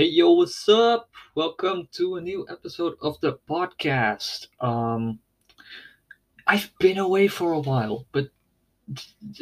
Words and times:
Hey 0.00 0.06
yo, 0.06 0.32
what's 0.32 0.66
up? 0.66 1.10
Welcome 1.34 1.86
to 1.92 2.16
a 2.16 2.22
new 2.22 2.46
episode 2.48 2.94
of 3.02 3.20
the 3.20 3.38
podcast. 3.46 4.46
Um 4.58 5.18
I've 6.46 6.70
been 6.78 6.96
away 6.96 7.28
for 7.28 7.52
a 7.52 7.60
while, 7.60 8.06
but 8.10 8.30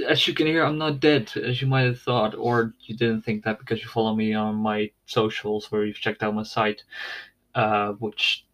as 0.05 0.27
you 0.27 0.35
can 0.35 0.49
hear, 0.49 0.65
I'm 0.65 0.77
not 0.77 0.99
dead, 0.99 1.31
as 1.37 1.63
you 1.63 1.69
might 1.69 1.83
have 1.83 2.01
thought, 2.01 2.35
or 2.35 2.75
you 2.81 2.97
didn't 2.97 3.23
think 3.23 3.45
that 3.45 3.61
because 3.61 3.81
you 3.83 3.89
follow 3.89 4.17
me 4.17 4.35
on 4.35 4.57
my 4.57 4.91
socials 5.07 5.69
or 5.71 5.85
you've 5.85 6.01
checked 6.01 6.25
out 6.25 6.35
my 6.35 6.43
site, 6.43 6.83
uh, 7.55 7.93
which 7.93 8.45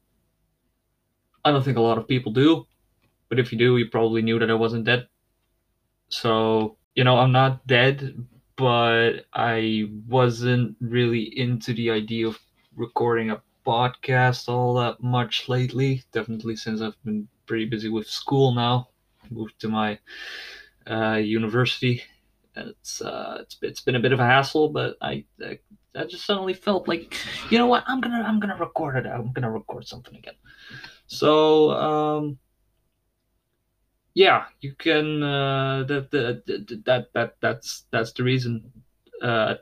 I 1.43 1.52
don't 1.52 1.64
think 1.64 1.79
a 1.79 1.89
lot 1.89 1.96
of 1.96 2.07
people 2.07 2.32
do. 2.32 2.66
But 3.30 3.39
if 3.39 3.50
you 3.50 3.57
do, 3.57 3.79
you 3.79 3.89
probably 3.89 4.21
knew 4.21 4.39
that 4.41 4.50
I 4.50 4.61
wasn't 4.64 4.84
dead. 4.84 5.09
So, 6.11 6.77
you 6.95 7.05
know, 7.05 7.16
I'm 7.16 7.32
not 7.32 7.66
dead, 7.66 8.27
but 8.57 9.27
I 9.32 9.91
wasn't 10.09 10.77
really 10.80 11.39
into 11.39 11.75
the 11.75 11.91
idea 11.91 12.29
of 12.29 12.39
recording 12.77 13.30
a 13.30 13.43
podcast 13.67 14.49
all 14.49 14.75
that 14.75 15.03
much 15.03 15.49
lately. 15.49 16.03
Definitely 16.13 16.57
since 16.57 16.80
I've 16.80 17.03
been 17.04 17.29
pretty 17.46 17.67
busy 17.67 17.89
with 17.89 18.07
school 18.07 18.53
now. 18.53 18.89
Moved 19.30 19.58
to 19.61 19.68
my 19.68 19.99
uh, 20.89 21.14
university. 21.14 22.03
It's 22.57 23.00
uh, 23.00 23.39
it's 23.40 23.57
it's 23.63 23.80
been 23.80 23.96
a 23.96 24.00
bit 24.00 24.13
of 24.13 24.21
a 24.21 24.25
hassle, 24.25 24.68
but 24.68 24.96
I, 25.00 25.25
I 25.43 25.58
I 25.96 26.05
just 26.05 26.27
suddenly 26.27 26.55
felt 26.55 26.86
like, 26.89 27.16
you 27.50 27.58
know 27.58 27.66
what, 27.66 27.85
I'm 27.86 28.00
gonna 28.00 28.22
I'm 28.22 28.39
gonna 28.39 28.57
record 28.57 28.96
it. 28.96 29.07
I'm 29.07 29.32
gonna 29.32 29.50
record 29.50 29.89
something 29.89 30.14
again. 30.14 30.35
So 31.07 31.71
um, 31.72 32.39
yeah, 34.14 34.45
you 34.61 34.75
can. 34.75 35.23
Uh, 35.23 35.84
that, 35.89 36.11
that 36.12 36.47
that 36.84 37.09
that 37.12 37.36
that's 37.41 37.84
that's 37.91 38.12
the 38.12 38.22
reason. 38.22 38.72
Uh, 39.20 39.56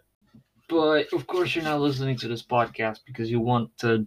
but 0.69 1.13
of 1.13 1.27
course, 1.27 1.55
you're 1.55 1.65
not 1.65 1.81
listening 1.81 2.17
to 2.19 2.29
this 2.29 2.43
podcast 2.43 3.01
because 3.07 3.31
you 3.31 3.41
want 3.41 3.77
to 3.79 4.07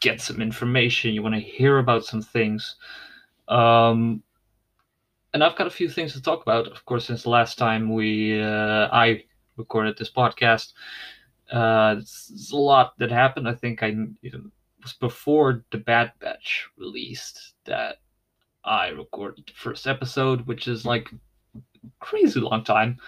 get 0.00 0.20
some 0.20 0.40
information. 0.40 1.12
You 1.12 1.22
want 1.22 1.34
to 1.34 1.40
hear 1.40 1.78
about 1.78 2.04
some 2.04 2.22
things. 2.22 2.76
Um, 3.48 4.22
and 5.34 5.44
I've 5.44 5.56
got 5.56 5.66
a 5.66 5.70
few 5.70 5.90
things 5.90 6.14
to 6.14 6.22
talk 6.22 6.42
about. 6.42 6.68
Of 6.68 6.84
course, 6.86 7.06
since 7.06 7.24
the 7.24 7.30
last 7.30 7.58
time 7.58 7.92
we 7.92 8.40
uh, 8.40 8.88
I 8.90 9.24
recorded 9.56 9.98
this 9.98 10.10
podcast, 10.10 10.72
uh, 11.52 11.94
there's 11.94 12.50
a 12.52 12.56
lot 12.56 12.94
that 12.98 13.10
happened. 13.10 13.48
I 13.48 13.54
think 13.54 13.82
I 13.82 13.94
it 14.22 14.34
was 14.82 14.94
before 14.94 15.64
the 15.72 15.78
Bad 15.78 16.12
Batch 16.20 16.68
released 16.78 17.54
that 17.66 17.98
I 18.64 18.88
recorded 18.88 19.44
the 19.46 19.52
first 19.52 19.86
episode, 19.86 20.46
which 20.46 20.68
is 20.68 20.84
like 20.84 21.10
crazy 22.00 22.40
long 22.40 22.64
time. 22.64 22.98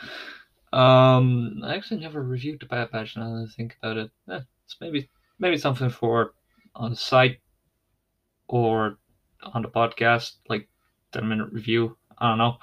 Um, 0.72 1.62
I 1.64 1.74
actually 1.74 2.00
never 2.00 2.22
reviewed 2.22 2.60
the 2.60 2.66
Bad 2.66 2.90
Batch. 2.90 3.16
Now 3.16 3.34
that 3.34 3.48
I 3.48 3.52
think 3.54 3.76
about 3.82 3.96
it, 3.96 4.10
eh, 4.30 4.40
it's 4.64 4.76
maybe 4.80 5.08
maybe 5.38 5.56
something 5.56 5.90
for 5.90 6.34
on 6.74 6.90
the 6.90 6.96
site 6.96 7.38
or 8.48 8.98
on 9.42 9.62
the 9.62 9.68
podcast, 9.68 10.32
like 10.48 10.68
ten 11.12 11.28
minute 11.28 11.52
review. 11.52 11.96
I 12.18 12.28
don't 12.28 12.38
know. 12.38 12.58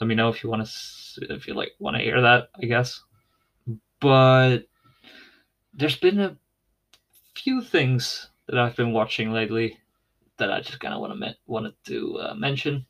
Let 0.00 0.06
me 0.06 0.14
know 0.14 0.28
if 0.28 0.42
you 0.42 0.50
want 0.50 0.66
to 0.66 1.34
if 1.34 1.46
you 1.46 1.54
like 1.54 1.72
want 1.78 1.96
to 1.96 2.02
hear 2.02 2.22
that. 2.22 2.48
I 2.62 2.66
guess, 2.66 3.02
but 4.00 4.60
there's 5.74 5.96
been 5.96 6.20
a 6.20 6.36
few 7.34 7.60
things 7.60 8.30
that 8.46 8.58
I've 8.58 8.76
been 8.76 8.92
watching 8.92 9.32
lately 9.32 9.79
that 10.40 10.52
I 10.52 10.60
just 10.60 10.80
kind 10.80 10.92
of 10.94 11.00
want 11.00 11.12
to 11.12 11.18
me- 11.18 11.38
wanted 11.46 11.74
to 11.86 12.18
uh, 12.18 12.34
mention. 12.34 12.86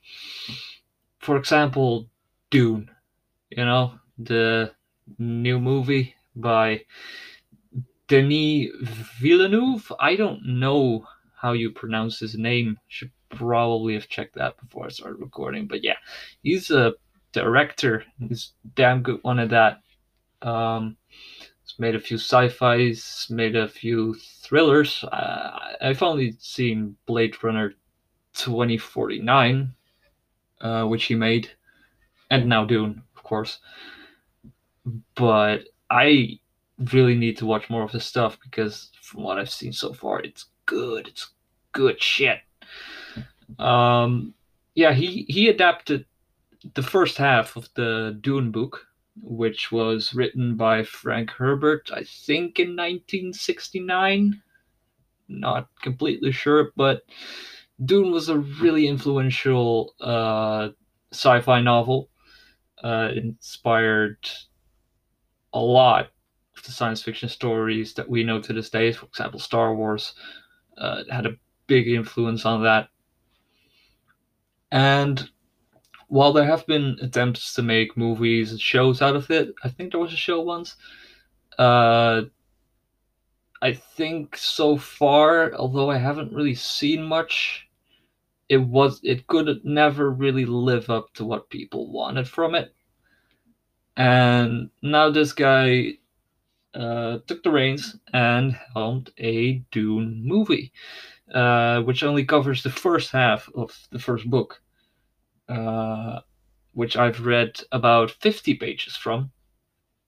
For 1.20 1.36
example, 1.36 2.08
Dune. 2.50 2.90
You 3.50 3.64
know 3.64 3.94
the 4.18 4.72
new 5.18 5.58
movie 5.58 6.14
by 6.36 6.84
Denis 8.08 8.70
Villeneuve. 9.20 9.92
I 10.00 10.16
don't 10.16 10.44
know 10.44 11.06
how 11.36 11.52
you 11.52 11.70
pronounce 11.70 12.18
his 12.18 12.36
name. 12.36 12.78
Should 12.88 13.10
probably 13.30 13.94
have 13.94 14.08
checked 14.08 14.34
that 14.36 14.56
before 14.60 14.86
I 14.86 14.90
started 14.90 15.20
recording. 15.20 15.66
But 15.66 15.84
yeah, 15.84 15.96
he's 16.42 16.70
a 16.70 16.94
director. 17.32 18.04
He's 18.18 18.52
damn 18.74 19.02
good 19.02 19.20
one 19.22 19.38
at 19.38 19.50
that. 19.50 19.80
Um, 20.42 20.96
he's 21.62 21.78
made 21.78 21.94
a 21.94 22.00
few 22.00 22.16
sci-fi's, 22.16 23.26
made 23.30 23.56
a 23.56 23.68
few 23.68 24.14
thrillers. 24.14 25.04
Uh, 25.04 25.58
I've 25.80 26.02
only 26.02 26.34
seen 26.38 26.96
Blade 27.06 27.42
Runner 27.42 27.74
2049, 28.34 29.74
uh, 30.60 30.84
which 30.84 31.04
he 31.04 31.14
made, 31.14 31.50
and 32.30 32.46
now 32.46 32.64
Dune, 32.64 33.02
of 33.16 33.22
course. 33.22 33.58
But 35.14 35.64
I 35.90 36.38
really 36.92 37.14
need 37.14 37.36
to 37.38 37.46
watch 37.46 37.68
more 37.68 37.82
of 37.82 37.90
his 37.90 38.04
stuff 38.04 38.38
because 38.42 38.90
from 39.02 39.22
what 39.22 39.38
I've 39.38 39.50
seen 39.50 39.72
so 39.72 39.92
far, 39.92 40.20
it's 40.20 40.46
good. 40.66 41.08
It's 41.08 41.30
good 41.72 42.00
shit. 42.02 42.38
Um, 43.58 44.34
yeah, 44.74 44.92
he 44.92 45.26
he 45.28 45.48
adapted 45.48 46.06
the 46.74 46.82
first 46.82 47.16
half 47.16 47.56
of 47.56 47.68
the 47.74 48.18
Dune 48.20 48.50
book, 48.50 48.86
which 49.16 49.72
was 49.72 50.14
written 50.14 50.56
by 50.56 50.82
Frank 50.82 51.30
Herbert, 51.30 51.90
I 51.92 52.04
think 52.04 52.58
in 52.58 52.70
1969. 52.70 54.42
Not 55.28 55.68
completely 55.80 56.32
sure, 56.32 56.72
but 56.76 57.02
Dune 57.84 58.10
was 58.10 58.28
a 58.28 58.38
really 58.38 58.86
influential 58.86 59.94
uh, 60.00 60.70
sci-fi 61.12 61.60
novel. 61.60 62.08
Uh, 62.82 63.10
inspired 63.14 64.16
a 65.52 65.60
lot 65.60 66.08
of 66.56 66.62
the 66.64 66.72
science 66.72 67.02
fiction 67.02 67.28
stories 67.28 67.92
that 67.94 68.08
we 68.08 68.24
know 68.24 68.40
to 68.40 68.52
this 68.52 68.70
day. 68.70 68.92
For 68.92 69.06
example, 69.06 69.38
Star 69.38 69.74
Wars 69.74 70.14
uh, 70.78 71.02
had 71.10 71.26
a 71.26 71.36
big 71.66 71.88
influence 71.88 72.46
on 72.46 72.62
that. 72.62 72.88
And 74.72 75.28
while 76.10 76.32
there 76.32 76.44
have 76.44 76.66
been 76.66 76.98
attempts 77.00 77.54
to 77.54 77.62
make 77.62 77.96
movies 77.96 78.50
and 78.50 78.60
shows 78.60 79.00
out 79.00 79.14
of 79.14 79.30
it, 79.30 79.54
I 79.62 79.68
think 79.68 79.92
there 79.92 80.00
was 80.00 80.12
a 80.12 80.16
show 80.16 80.40
once. 80.40 80.74
Uh, 81.56 82.22
I 83.62 83.72
think 83.72 84.36
so 84.36 84.76
far, 84.76 85.54
although 85.54 85.88
I 85.88 85.98
haven't 85.98 86.32
really 86.32 86.56
seen 86.56 87.04
much, 87.04 87.68
it 88.48 88.56
was 88.56 89.00
it 89.04 89.28
could 89.28 89.64
never 89.64 90.10
really 90.10 90.44
live 90.44 90.90
up 90.90 91.14
to 91.14 91.24
what 91.24 91.48
people 91.48 91.92
wanted 91.92 92.26
from 92.26 92.56
it. 92.56 92.74
And 93.96 94.70
now 94.82 95.10
this 95.10 95.32
guy 95.32 95.98
uh, 96.74 97.18
took 97.28 97.44
the 97.44 97.52
reins 97.52 97.96
and 98.12 98.58
helmed 98.74 99.12
a 99.18 99.62
Dune 99.70 100.26
movie, 100.26 100.72
uh, 101.32 101.82
which 101.82 102.02
only 102.02 102.24
covers 102.24 102.64
the 102.64 102.70
first 102.70 103.12
half 103.12 103.48
of 103.54 103.78
the 103.92 104.00
first 104.00 104.28
book, 104.28 104.60
uh, 105.50 106.20
which 106.72 106.96
I've 106.96 107.26
read 107.26 107.60
about 107.72 108.10
50 108.10 108.54
pages 108.54 108.96
from. 108.96 109.32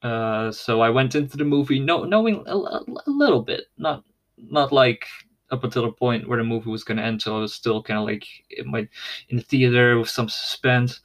Uh, 0.03 0.51
so 0.51 0.81
I 0.81 0.91
went 0.91 1.15
into 1.15 1.37
the 1.37 1.45
movie 1.45 1.79
know, 1.79 2.05
knowing 2.05 2.43
a, 2.47 2.57
a, 2.57 2.85
a, 3.07 3.11
little 3.11 3.43
bit, 3.43 3.65
not 3.79 4.05
not 4.37 4.73
like 4.73 5.07
up 5.51 5.63
until 5.63 5.83
the 5.83 5.93
point 5.93 6.29
where 6.29 6.39
the 6.39 6.45
movie 6.45 6.71
was 6.71 6.83
going 6.83 6.97
to 6.97 7.05
end. 7.05 7.23
So 7.23 7.37
I 7.37 7.41
was 7.41 7.55
still 7.55 7.83
kind 7.83 8.01
of 8.01 8.07
like 8.07 8.27
in 8.51 8.71
my 8.71 8.89
in 9.29 9.37
the 9.37 9.43
theater 9.43 9.99
with 9.99 10.09
some 10.09 10.29
suspense. 10.29 11.01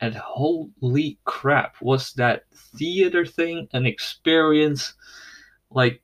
And 0.00 0.14
holy 0.14 1.18
crap, 1.24 1.76
was 1.82 2.12
that 2.14 2.44
theater 2.78 3.26
thing 3.26 3.68
an 3.72 3.84
experience? 3.84 4.94
Like, 5.70 6.02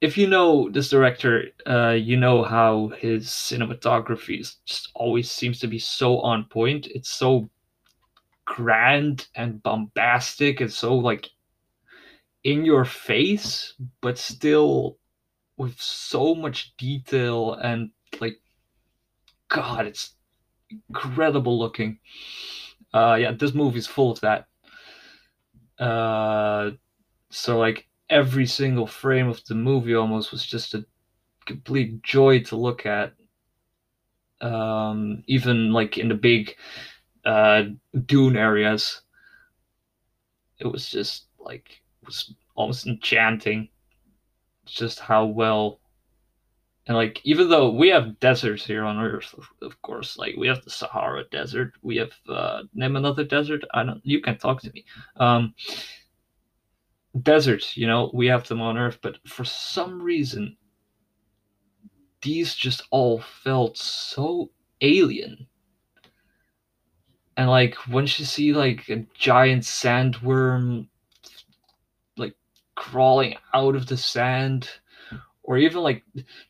if 0.00 0.16
you 0.16 0.28
know 0.28 0.68
this 0.70 0.90
director, 0.90 1.46
uh, 1.66 1.90
you 1.90 2.16
know 2.16 2.44
how 2.44 2.88
his 2.98 3.26
cinematography 3.26 4.40
is 4.40 4.56
just 4.64 4.90
always 4.94 5.30
seems 5.30 5.58
to 5.60 5.66
be 5.66 5.78
so 5.78 6.20
on 6.20 6.44
point. 6.44 6.86
It's 6.88 7.10
so 7.10 7.50
grand 8.44 9.26
and 9.34 9.62
bombastic 9.62 10.60
and 10.60 10.72
so 10.72 10.94
like 10.94 11.28
in 12.44 12.64
your 12.64 12.84
face, 12.84 13.74
but 14.00 14.18
still 14.18 14.98
with 15.56 15.80
so 15.80 16.34
much 16.34 16.76
detail 16.76 17.54
and 17.54 17.90
like, 18.20 18.40
God, 19.48 19.86
it's 19.86 20.14
incredible 20.88 21.58
looking. 21.58 21.98
Uh, 22.94 23.16
yeah, 23.20 23.32
this 23.32 23.52
movie's 23.52 23.86
full 23.88 24.12
of 24.12 24.20
that. 24.20 24.46
Uh, 25.82 26.70
so 27.30 27.58
like 27.58 27.88
every 28.10 28.46
single 28.46 28.86
frame 28.86 29.28
of 29.28 29.44
the 29.44 29.54
movie 29.54 29.94
almost 29.94 30.32
was 30.32 30.44
just 30.44 30.74
a 30.74 30.84
complete 31.46 32.02
joy 32.02 32.40
to 32.44 32.56
look 32.56 32.86
at. 32.86 33.12
Um, 34.40 35.24
even 35.26 35.72
like 35.72 35.98
in 35.98 36.08
the 36.08 36.14
big 36.14 36.54
uh, 37.24 37.64
dune 38.06 38.36
areas, 38.36 39.02
it 40.58 40.66
was 40.66 40.88
just 40.88 41.26
like 41.38 41.80
it 42.02 42.06
was 42.06 42.34
almost 42.54 42.86
enchanting. 42.86 43.68
Just 44.64 45.00
how 45.00 45.24
well 45.24 45.80
and 46.88 46.96
like, 46.96 47.20
even 47.24 47.50
though 47.50 47.70
we 47.70 47.88
have 47.88 48.18
deserts 48.18 48.64
here 48.64 48.82
on 48.82 48.98
Earth, 48.98 49.34
of, 49.60 49.82
course, 49.82 50.16
like 50.16 50.36
we 50.36 50.48
have 50.48 50.64
the 50.64 50.70
Sahara 50.70 51.24
Desert, 51.30 51.74
we 51.82 51.98
have 51.98 52.12
uh, 52.30 52.62
name 52.72 52.96
another 52.96 53.24
desert. 53.24 53.62
I 53.74 53.84
don't. 53.84 54.00
You 54.04 54.22
can 54.22 54.38
talk 54.38 54.62
to 54.62 54.72
me. 54.72 54.86
Um, 55.16 55.54
deserts, 57.22 57.76
you 57.76 57.86
know, 57.86 58.10
we 58.12 58.26
have 58.26 58.46
them 58.48 58.60
on 58.60 58.76
Earth, 58.76 58.98
but 59.02 59.18
for 59.26 59.44
some 59.44 60.02
reason, 60.02 60.56
these 62.22 62.54
just 62.54 62.82
all 62.90 63.20
felt 63.20 63.76
so 63.76 64.50
alien. 64.80 65.46
And 67.36 67.48
like 67.48 67.76
once 67.88 68.18
you 68.18 68.24
see 68.24 68.52
like 68.52 68.88
a 68.88 69.06
giant 69.14 69.62
sandworm 69.62 70.88
like 72.16 72.34
crawling 72.74 73.36
out 73.54 73.76
of 73.76 73.86
the 73.86 73.96
sand, 73.96 74.68
or 75.44 75.56
even 75.56 75.82
like 75.82 76.02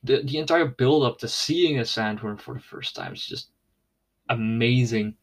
the, 0.02 0.22
the 0.24 0.38
entire 0.38 0.64
build 0.64 1.04
up 1.04 1.18
to 1.18 1.28
seeing 1.28 1.78
a 1.78 1.82
sandworm 1.82 2.40
for 2.40 2.54
the 2.54 2.60
first 2.60 2.96
time 2.96 3.12
is 3.12 3.24
just 3.24 3.50
amazing. 4.30 5.14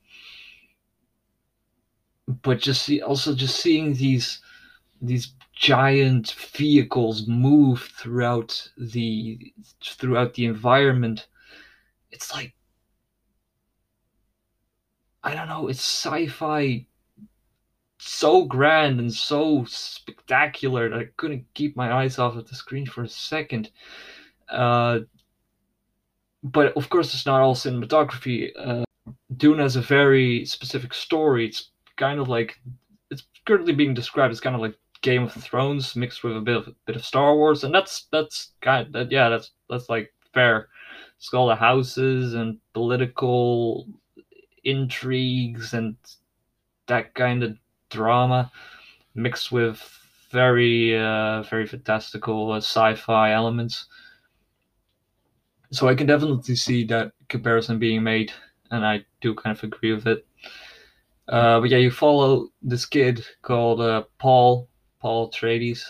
But 2.28 2.60
just 2.60 2.84
see 2.84 3.02
also 3.02 3.36
just 3.36 3.60
seeing 3.60 3.94
these 3.94 4.40
these 5.02 5.34
giant 5.54 6.32
vehicles 6.32 7.28
move 7.28 7.90
throughout 7.98 8.70
the 8.78 9.54
throughout 9.84 10.34
the 10.34 10.46
environment. 10.46 11.28
It's 12.12 12.34
like 12.34 12.54
i 15.24 15.34
don't 15.34 15.50
know 15.50 15.68
it's 15.68 15.80
sci-fi 15.80 16.86
so 17.98 18.46
grand 18.46 19.00
and 19.00 19.12
so 19.12 19.66
spectacular 19.66 20.88
that 20.88 21.00
i 21.00 21.08
couldn't 21.18 21.44
keep 21.56 21.76
my 21.76 21.92
eyes 21.92 22.20
off 22.20 22.36
of 22.36 22.48
the 22.48 22.56
screen 22.56 22.86
for 22.86 23.04
a 23.04 23.10
second. 23.10 23.72
Uh, 24.50 25.00
but 26.44 26.78
of 26.78 26.90
course 26.90 27.14
it's 27.14 27.26
not 27.26 27.42
all 27.42 27.56
cinematography. 27.56 28.52
Uh, 28.56 28.84
dune 29.36 29.60
has 29.60 29.76
a 29.76 29.82
very 29.82 30.46
specific 30.46 30.94
story. 30.94 31.48
It's 31.48 31.72
kind 31.98 32.20
of 32.20 32.30
like 32.30 32.60
it's 33.10 33.24
currently 33.46 33.74
being 33.74 33.96
described 33.96 34.32
as 34.32 34.40
kind 34.40 34.56
of 34.56 34.62
like 34.62 34.76
Game 35.06 35.24
of 35.24 35.34
Thrones 35.34 35.96
mixed 35.96 36.24
with 36.24 36.36
a 36.36 36.42
bit 36.42 36.58
of 36.58 36.76
bit 36.88 36.96
of 36.96 37.06
Star 37.06 37.36
Wars, 37.36 37.64
and 37.64 37.74
that's 37.74 38.08
that's 38.12 38.54
kind 38.62 38.96
of, 38.96 39.12
yeah 39.12 39.30
that's 39.30 39.52
that's 39.70 39.88
like 39.88 40.12
fair. 40.34 40.68
All 41.34 41.48
the 41.48 41.56
houses 41.56 42.34
and 42.34 42.58
political 42.74 43.88
intrigues 44.64 45.74
and 45.74 45.96
that 46.88 47.14
kind 47.14 47.44
of 47.44 47.58
drama 47.90 48.52
mixed 49.14 49.52
with 49.52 49.78
very 50.32 50.98
uh, 50.98 51.44
very 51.44 51.68
fantastical 51.68 52.52
uh, 52.52 52.58
sci-fi 52.58 53.32
elements. 53.32 53.86
So 55.72 55.88
I 55.88 55.96
can 55.96 56.08
definitely 56.08 56.56
see 56.56 56.84
that 56.86 57.12
comparison 57.30 57.78
being 57.78 58.04
made, 58.04 58.32
and 58.72 58.84
I 58.86 59.06
do 59.22 59.36
kind 59.36 59.56
of 59.56 59.64
agree 59.64 59.94
with 59.94 60.08
it. 60.08 60.26
Uh, 61.28 61.60
but 61.60 61.70
yeah, 61.70 61.78
you 61.78 61.92
follow 61.92 62.50
this 62.62 62.86
kid 62.86 63.24
called 63.42 63.82
uh, 63.82 64.04
Paul 64.18 64.68
Paul 65.06 65.30
Atreides, 65.30 65.84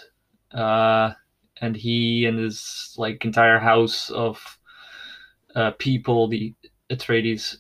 uh, 0.52 1.14
and 1.62 1.74
he 1.74 2.26
and 2.26 2.38
his 2.38 2.94
like 2.98 3.24
entire 3.24 3.60
house 3.60 4.10
of 4.10 4.60
uh, 5.56 5.72
people, 5.80 6.28
the 6.28 6.54
Atreides, 6.90 7.60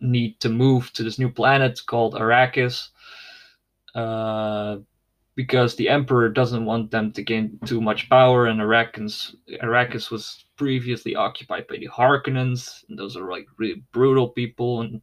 need 0.00 0.40
to 0.40 0.48
move 0.48 0.90
to 0.94 1.02
this 1.02 1.18
new 1.18 1.28
planet 1.28 1.78
called 1.84 2.14
Arrakis, 2.14 2.88
uh, 3.94 4.78
because 5.34 5.76
the 5.76 5.90
Emperor 5.90 6.30
doesn't 6.30 6.64
want 6.64 6.90
them 6.90 7.12
to 7.12 7.22
gain 7.22 7.58
too 7.66 7.82
much 7.82 8.08
power, 8.08 8.46
and 8.46 8.58
Arrakis 8.62 9.34
Arrakis 9.62 10.10
was 10.10 10.46
previously 10.56 11.14
occupied 11.14 11.66
by 11.66 11.76
the 11.76 11.88
Harkonnens, 11.88 12.82
and 12.88 12.98
those 12.98 13.14
are 13.14 13.30
like 13.30 13.46
really 13.58 13.84
brutal 13.92 14.30
people, 14.30 14.80
and 14.80 15.02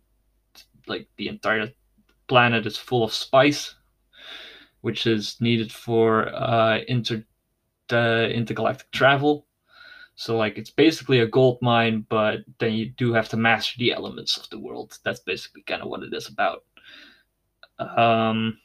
like 0.88 1.07
the 1.18 1.27
entire 1.27 1.69
planet 2.27 2.65
is 2.65 2.75
full 2.75 3.03
of 3.03 3.13
spice 3.13 3.75
which 4.81 5.07
is 5.07 5.39
needed 5.39 5.72
for 5.72 6.30
uh, 6.33 6.80
inter 6.88 7.24
uh, 7.92 8.28
intergalactic 8.30 8.92
travel. 8.92 9.48
So 10.16 10.38
like 10.38 10.57
it's 10.57 10.69
basically 10.69 11.19
a 11.19 11.28
gold 11.28 11.60
mine, 11.62 12.06
but 12.10 12.39
then 12.60 12.74
you 12.74 12.89
do 12.89 13.13
have 13.13 13.30
to 13.30 13.38
master 13.38 13.75
the 13.80 13.94
elements 13.94 14.38
of 14.38 14.50
the 14.50 14.60
world. 14.60 14.98
That's 15.04 15.22
basically 15.22 15.63
kind 15.63 15.81
of 15.81 15.89
what 15.89 16.04
it 16.04 16.13
is 16.13 16.28
about. 16.28 16.63
Um, 17.80 18.57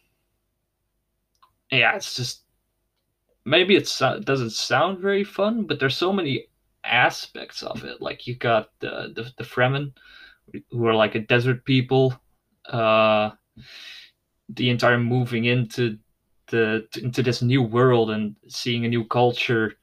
yeah, 1.71 1.97
it's 1.97 2.15
just 2.15 2.43
maybe 3.45 3.77
it 3.77 3.91
doesn't 4.25 4.51
sound 4.51 4.99
very 4.99 5.25
fun, 5.25 5.65
but 5.67 5.81
there's 5.81 5.97
so 5.97 6.13
many 6.13 6.47
aspects 6.85 7.63
of 7.63 7.85
it. 7.85 8.03
Like 8.03 8.27
you 8.27 8.37
got 8.37 8.69
the 8.81 9.13
the, 9.15 9.33
the 9.39 9.45
Fremen, 9.45 9.93
who 10.71 10.87
are 10.87 10.95
like 10.95 11.15
a 11.15 11.21
desert 11.21 11.65
people. 11.65 12.15
Uh, 12.69 13.31
the 14.51 14.71
entire 14.71 14.99
moving 14.99 15.45
into 15.47 15.99
the 16.49 16.87
into 17.03 17.23
this 17.23 17.43
new 17.43 17.63
world 17.63 18.11
and 18.11 18.37
seeing 18.49 18.85
a 18.85 18.89
new 18.89 19.05
culture 19.05 19.75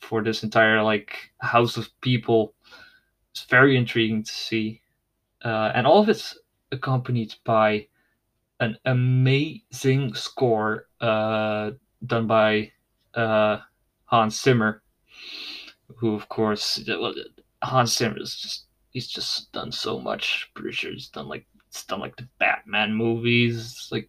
for 0.00 0.22
this 0.22 0.42
entire 0.42 0.82
like 0.82 1.32
house 1.40 1.76
of 1.76 1.88
people. 2.00 2.54
It's 3.32 3.44
very 3.44 3.76
intriguing 3.76 4.22
to 4.24 4.32
see. 4.32 4.80
Uh, 5.44 5.72
and 5.74 5.86
all 5.86 6.00
of 6.00 6.08
it's 6.08 6.36
accompanied 6.72 7.34
by 7.44 7.86
an 8.60 8.76
amazing 8.84 10.14
score 10.14 10.86
uh, 11.00 11.72
done 12.06 12.26
by 12.26 12.72
uh, 13.14 13.58
Hans 14.04 14.40
Zimmer 14.40 14.82
who 15.96 16.14
of 16.14 16.28
course 16.28 16.80
Hans 17.62 17.96
Zimmer 17.96 18.20
is 18.20 18.36
just 18.36 18.66
he's 18.90 19.08
just 19.08 19.52
done 19.52 19.72
so 19.72 19.98
much. 19.98 20.50
Pretty 20.54 20.72
sure 20.72 20.92
he's 20.92 21.08
done 21.08 21.28
like 21.28 21.46
it's 21.68 21.84
done 21.84 22.00
like 22.00 22.16
the 22.16 22.28
Batman 22.38 22.94
movies 22.94 23.88
like 23.90 24.08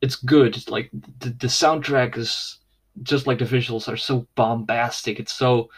it's 0.00 0.16
good. 0.16 0.68
Like 0.70 0.90
the, 1.20 1.30
the 1.30 1.46
soundtrack 1.46 2.16
is 2.16 2.58
just 3.02 3.26
like 3.26 3.38
the 3.38 3.44
visuals 3.44 3.88
are 3.88 3.96
so 3.96 4.26
bombastic. 4.34 5.18
It's 5.20 5.32
so 5.32 5.70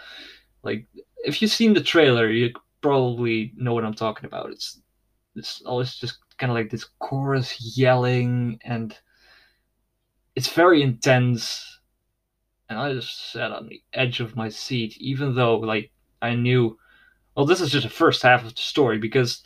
like 0.63 0.87
if 1.25 1.41
you've 1.41 1.51
seen 1.51 1.75
the 1.75 1.83
trailer, 1.83 2.31
you 2.31 2.53
probably 2.81 3.53
know 3.57 3.75
what 3.75 3.85
I'm 3.85 3.95
talking 3.95 4.27
about. 4.27 4.51
It's 4.51 4.81
it's 5.37 5.63
always 5.63 5.95
just 5.95 6.19
kind 6.39 6.51
of 6.51 6.57
like 6.57 6.71
this 6.71 6.87
chorus 6.99 7.77
yelling 7.77 8.59
and 8.65 8.97
it's 10.35 10.49
very 10.49 10.83
intense 10.83 11.79
and 12.69 12.79
I 12.79 12.93
just 12.95 13.33
sat 13.33 13.53
on 13.53 13.69
the 13.69 13.83
edge 13.93 14.21
of 14.21 14.37
my 14.37 14.49
seat, 14.49 14.97
even 14.99 15.35
though 15.35 15.59
like 15.59 15.91
I 16.23 16.35
knew 16.35 16.79
well 17.37 17.47
this 17.47 17.61
is 17.61 17.71
just 17.71 17.85
the 17.85 17.93
first 17.93 18.23
half 18.23 18.45
of 18.45 18.55
the 18.55 18.61
story 18.61 18.99
because 18.99 19.43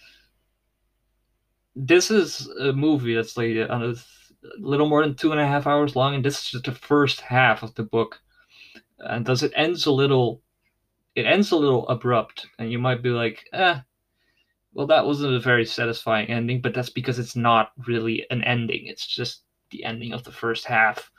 this 1.76 2.10
is 2.10 2.48
a 2.60 2.72
movie 2.72 3.14
that's 3.14 3.36
like 3.36 3.56
uh, 3.56 3.72
on 3.72 3.82
a 3.82 3.94
a 4.44 4.60
little 4.60 4.88
more 4.88 5.02
than 5.02 5.14
two 5.14 5.32
and 5.32 5.40
a 5.40 5.46
half 5.46 5.66
hours 5.66 5.96
long, 5.96 6.14
and 6.14 6.24
this 6.24 6.38
is 6.38 6.50
just 6.50 6.64
the 6.64 6.72
first 6.72 7.20
half 7.20 7.62
of 7.62 7.74
the 7.74 7.82
book. 7.82 8.20
And 8.98 9.24
thus 9.24 9.42
it 9.42 9.52
ends 9.56 9.86
a 9.86 9.92
little, 9.92 10.42
it 11.14 11.26
ends 11.26 11.50
a 11.50 11.56
little 11.56 11.88
abrupt, 11.88 12.46
and 12.58 12.70
you 12.70 12.78
might 12.78 13.02
be 13.02 13.10
like, 13.10 13.48
eh, 13.52 13.80
well, 14.72 14.86
that 14.88 15.06
wasn't 15.06 15.34
a 15.34 15.40
very 15.40 15.64
satisfying 15.64 16.28
ending, 16.28 16.60
but 16.60 16.74
that's 16.74 16.90
because 16.90 17.18
it's 17.18 17.36
not 17.36 17.72
really 17.86 18.26
an 18.30 18.42
ending. 18.44 18.86
It's 18.86 19.06
just 19.06 19.42
the 19.70 19.84
ending 19.84 20.12
of 20.12 20.24
the 20.24 20.32
first 20.32 20.64
half, 20.64 21.10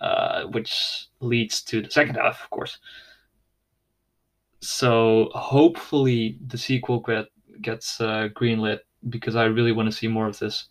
uh, 0.00 0.44
which 0.44 1.08
leads 1.20 1.62
to 1.64 1.82
the 1.82 1.90
second 1.90 2.14
half, 2.14 2.42
of 2.42 2.50
course. 2.50 2.78
So 4.60 5.30
hopefully 5.34 6.38
the 6.46 6.58
sequel 6.58 7.00
get, 7.00 7.26
gets 7.60 8.00
uh, 8.00 8.28
greenlit 8.34 8.80
because 9.08 9.36
I 9.36 9.44
really 9.44 9.72
want 9.72 9.90
to 9.90 9.96
see 9.96 10.08
more 10.08 10.26
of 10.26 10.38
this. 10.38 10.68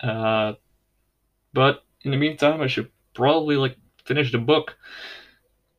Uh, 0.00 0.54
but 1.52 1.84
in 2.02 2.10
the 2.10 2.16
meantime, 2.16 2.60
I 2.60 2.66
should 2.66 2.90
probably 3.14 3.56
like 3.56 3.76
finish 4.04 4.32
the 4.32 4.38
book. 4.38 4.76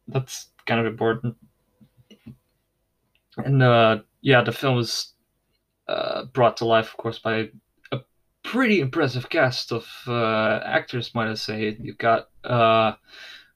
That's 0.07 0.47
kind 0.65 0.79
of 0.79 0.85
important. 0.85 1.35
And 3.37 3.61
uh, 3.61 3.99
yeah, 4.21 4.41
the 4.41 4.51
film 4.51 4.79
is 4.79 5.13
uh, 5.87 6.25
brought 6.25 6.57
to 6.57 6.65
life, 6.65 6.89
of 6.89 6.97
course, 6.97 7.19
by 7.19 7.49
a 7.91 7.99
pretty 8.43 8.79
impressive 8.79 9.29
cast 9.29 9.71
of 9.71 9.87
uh, 10.07 10.59
actors, 10.63 11.13
might 11.13 11.29
I 11.29 11.35
say. 11.35 11.77
You've 11.79 11.97
got, 11.97 12.29
uh, 12.43 12.93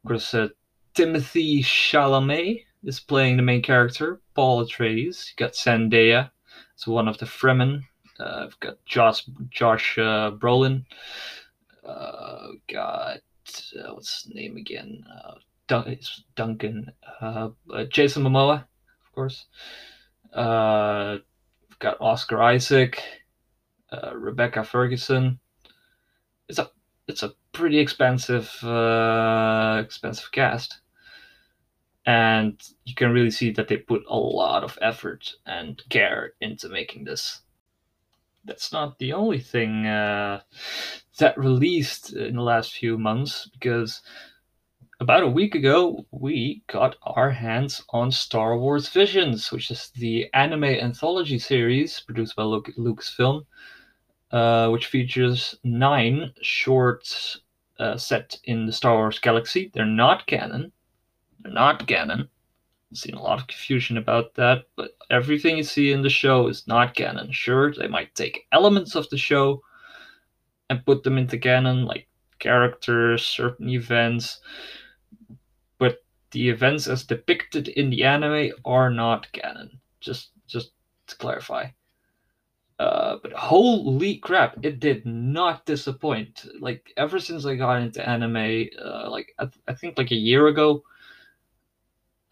of 0.04 0.08
course, 0.08 0.34
uh, 0.34 0.50
Timothée 0.96 1.60
Chalamet 1.64 2.64
is 2.84 3.00
playing 3.00 3.38
the 3.38 3.44
main 3.44 3.62
character, 3.62 4.22
Paul 4.36 4.66
Atreides. 4.66 5.30
You 5.30 5.34
got 5.38 5.54
Zendaya, 5.54 6.32
it's 6.74 6.86
one 6.88 7.08
of 7.08 7.18
the 7.18 7.26
Fremen, 7.26 7.84
uh, 8.22 8.46
I've 8.46 8.60
got 8.60 8.84
Josh 8.86 9.26
Josh 9.50 9.98
uh, 9.98 10.32
Brolin. 10.32 10.86
Uh, 11.84 12.48
got 12.70 13.20
uh, 13.80 13.94
what's 13.94 14.24
his 14.24 14.34
name 14.34 14.58
again? 14.58 15.04
Uh, 15.12 15.34
Dun- 15.68 15.98
Duncan. 16.36 16.92
Uh, 17.22 17.50
uh, 17.74 17.84
Jason 17.86 18.24
Momoa, 18.24 18.66
of 19.06 19.12
course. 19.14 19.46
Uh, 20.34 21.18
we've 21.68 21.80
got 21.80 22.00
Oscar 22.00 22.42
Isaac, 22.42 23.02
uh, 23.92 24.12
Rebecca 24.16 24.64
Ferguson. 24.64 25.40
It's 26.48 26.60
a 26.60 26.70
it's 27.08 27.24
a 27.24 27.34
pretty 27.52 27.80
expensive 27.80 28.52
uh, 28.64 29.82
expensive 29.84 30.32
cast, 30.32 30.82
and 32.06 32.62
you 32.86 32.94
can 32.96 33.12
really 33.12 33.32
see 33.32 33.52
that 33.52 33.68
they 33.68 33.78
put 33.78 34.04
a 34.10 34.18
lot 34.18 34.64
of 34.64 34.78
effort 34.82 35.34
and 35.46 35.82
care 35.90 36.34
into 36.42 36.70
making 36.70 37.06
this 37.06 37.42
that's 38.46 38.72
not 38.72 38.98
the 39.00 39.14
only 39.14 39.40
thing 39.40 39.86
uh, 39.86 40.42
that 41.20 41.38
released 41.38 42.14
in 42.14 42.36
the 42.36 42.42
last 42.42 42.74
few 42.74 42.98
months 42.98 43.50
because 43.54 44.02
about 45.00 45.24
a 45.24 45.28
week 45.28 45.56
ago 45.56 46.06
we 46.12 46.64
got 46.68 46.96
our 47.04 47.30
hands 47.30 47.84
on 47.90 48.12
Star 48.12 48.58
Wars 48.58 48.88
Visions, 48.90 49.52
which 49.52 49.72
is 49.72 49.92
the 49.96 50.28
anime 50.34 50.64
anthology 50.64 51.40
series 51.40 52.00
produced 52.00 52.36
by 52.36 52.44
Lucasfilm, 52.44 53.46
uh, 54.32 54.70
which 54.70 54.88
features 54.88 55.56
nine 55.64 56.32
shorts 56.42 57.42
uh, 57.80 57.98
set 57.98 58.40
in 58.44 58.66
the 58.66 58.72
Star 58.72 58.96
Wars 58.96 59.20
galaxy. 59.20 59.72
They're 59.74 59.86
not 59.86 60.28
canon. 60.28 60.72
They're 61.40 61.54
not 61.54 61.88
canon. 61.88 62.30
Seen 62.94 63.16
a 63.16 63.22
lot 63.22 63.40
of 63.40 63.48
confusion 63.48 63.98
about 63.98 64.34
that, 64.36 64.66
but 64.76 64.98
everything 65.10 65.58
you 65.58 65.64
see 65.64 65.92
in 65.92 66.02
the 66.02 66.10
show 66.10 66.48
is 66.48 66.68
not 66.68 66.94
canon. 66.94 67.32
Sure, 67.32 67.74
they 67.74 67.88
might 67.88 68.14
take 68.16 68.48
elements 68.52 68.96
of 68.96 69.10
the 69.10 69.18
show 69.18 69.62
and 70.70 70.86
put 70.86 71.04
them 71.04 71.18
into 71.18 71.38
canon, 71.38 71.86
like 71.86 72.08
characters, 72.40 73.26
certain 73.26 73.70
events, 73.70 74.42
but 75.78 76.04
the 76.32 76.50
events 76.50 76.88
as 76.88 77.04
depicted 77.04 77.70
in 77.70 77.90
the 77.90 78.04
anime 78.04 78.52
are 78.66 78.90
not 78.90 79.32
canon. 79.32 79.80
Just, 80.02 80.32
just 80.48 80.72
to 81.08 81.16
clarify. 81.16 81.68
Uh, 82.82 83.18
but 83.22 83.32
holy 83.34 84.18
crap, 84.18 84.58
it 84.66 84.80
did 84.80 85.06
not 85.06 85.66
disappoint. 85.68 86.48
Like 86.60 86.92
ever 86.98 87.20
since 87.20 87.46
I 87.46 87.56
got 87.56 87.80
into 87.80 88.08
anime, 88.08 88.70
uh, 88.84 89.08
like 89.10 89.36
I, 89.38 89.46
th- 89.46 89.64
I, 89.68 89.74
think 89.76 90.00
like 90.00 90.10
a 90.10 90.16
year 90.16 90.48
ago, 90.48 90.84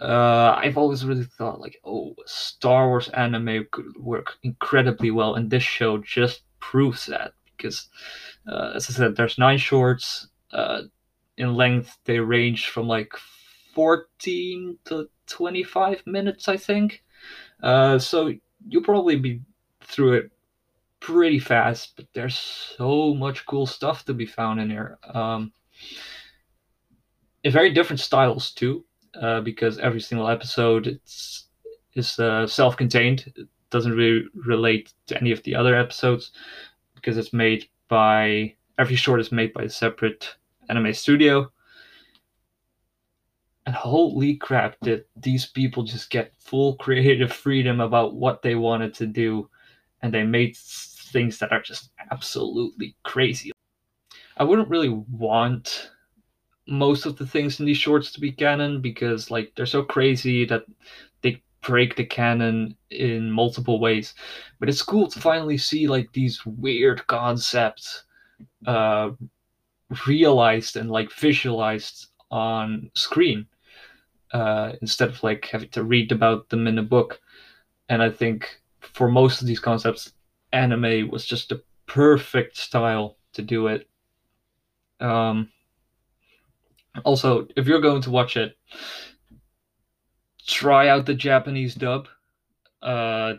uh, 0.02 0.56
I've 0.58 0.78
always 0.78 1.06
really 1.06 1.26
thought 1.26 1.60
like, 1.60 1.80
oh, 1.86 2.16
Star 2.26 2.88
Wars 2.88 3.10
anime 3.10 3.68
could 3.72 3.98
work 3.98 4.36
incredibly 4.44 5.12
well, 5.12 5.36
and 5.36 5.50
this 5.50 5.64
show 5.64 5.98
just 5.98 6.44
proves 6.60 7.06
that 7.08 7.34
because 7.56 7.90
uh, 8.48 8.72
as 8.76 8.90
I 8.90 8.94
said, 8.94 9.16
there's 9.16 9.38
nine 9.38 9.58
shorts. 9.58 10.28
Uh, 10.52 10.84
in 11.38 11.54
length, 11.54 11.98
they 12.06 12.20
range 12.20 12.70
from 12.70 12.88
like 12.88 13.14
14 13.74 14.78
to 14.86 15.10
25 15.28 16.06
minutes, 16.06 16.48
I 16.48 16.58
think. 16.58 17.04
Uh, 17.62 18.00
so 18.00 18.34
you'll 18.68 18.84
probably 18.84 19.16
be 19.16 19.42
through 19.82 20.14
it 20.14 20.32
pretty 21.00 21.40
fast, 21.40 21.94
but 21.96 22.08
there's 22.14 22.38
so 22.38 23.14
much 23.14 23.46
cool 23.46 23.66
stuff 23.66 24.06
to 24.06 24.14
be 24.14 24.26
found 24.26 24.60
in 24.60 24.70
here. 24.70 24.98
Um, 25.14 25.52
in 27.44 27.52
very 27.52 27.72
different 27.72 28.02
styles 28.02 28.52
too, 28.52 28.84
uh, 29.16 29.42
because 29.42 29.80
every 29.80 30.02
single 30.02 30.30
episode 30.30 30.88
it's 30.88 31.46
is 31.96 32.20
uh, 32.20 32.48
self-contained. 32.48 33.32
It 33.36 33.48
doesn't 33.70 33.96
really 33.96 34.26
relate 34.34 34.94
to 35.08 35.18
any 35.18 35.32
of 35.32 35.42
the 35.44 35.56
other 35.56 35.76
episodes 35.76 36.32
because 36.96 37.18
it's 37.18 37.34
made 37.34 37.68
by 37.88 38.56
every 38.78 38.96
short 38.96 39.20
is 39.20 39.32
made 39.32 39.54
by 39.54 39.64
a 39.64 39.70
separate 39.70 40.36
anime 40.70 40.94
studio. 40.94 41.52
And 43.66 43.76
holy 43.76 44.36
crap, 44.36 44.78
did 44.82 45.06
these 45.16 45.46
people 45.46 45.84
just 45.84 46.10
get 46.10 46.34
full 46.40 46.76
creative 46.78 47.32
freedom 47.32 47.82
about 47.82 48.16
what 48.16 48.42
they 48.42 48.56
wanted 48.56 48.94
to 48.96 49.06
do, 49.06 49.50
and 50.02 50.14
they 50.14 50.24
made 50.24 50.56
things 50.58 51.38
that 51.40 51.52
are 51.52 51.62
just 51.62 51.92
absolutely 52.12 52.96
crazy. 53.04 53.52
I 54.38 54.44
wouldn't 54.44 54.70
really 54.70 54.90
want 54.90 55.92
most 56.70 57.06
of 57.06 57.18
the 57.18 57.26
things 57.26 57.60
in 57.60 57.66
these 57.66 57.78
shorts 57.78 58.12
to 58.12 58.20
be 58.20 58.32
canon 58.32 58.82
because 58.82 59.32
like 59.32 59.52
they're 59.56 59.66
so 59.66 59.84
crazy 59.84 60.46
that 60.46 60.64
they 61.22 61.42
break 61.62 61.96
the 61.96 62.06
canon 62.06 62.76
in 62.92 63.32
multiple 63.32 63.80
ways. 63.80 64.14
But 64.60 64.70
it's 64.70 64.82
cool 64.82 65.08
to 65.08 65.20
finally 65.20 65.58
see 65.58 65.88
like 65.88 66.12
these 66.14 66.46
weird 66.46 67.06
concepts 67.08 68.04
uh, 68.66 69.12
realized 70.08 70.76
and 70.76 70.92
like 70.92 71.12
visualized 71.12 72.08
on 72.32 72.92
screen 72.94 73.48
uh, 74.34 74.74
instead 74.82 75.10
of 75.10 75.24
like 75.24 75.46
having 75.46 75.70
to 75.70 75.84
read 75.84 76.12
about 76.12 76.50
them 76.50 76.68
in 76.68 76.78
a 76.78 76.84
book. 76.84 77.20
And 77.90 78.02
I 78.02 78.12
think 78.12 78.62
for 78.80 79.10
most 79.10 79.42
of 79.42 79.48
these 79.48 79.60
concepts, 79.60 80.14
anime 80.54 81.10
was 81.10 81.26
just 81.26 81.50
the 81.50 81.64
perfect 81.88 82.58
style 82.58 83.18
to 83.34 83.42
do 83.42 83.68
it. 83.68 83.90
Um, 85.00 85.50
also, 87.04 87.48
if 87.56 87.68
you're 87.68 87.82
going 87.82 88.02
to 88.04 88.12
watch 88.12 88.38
it, 88.38 88.58
try 90.46 90.88
out 90.88 91.06
the 91.06 91.14
Japanese 91.14 91.76
dub. 91.76 92.08
Uh, 92.82 93.34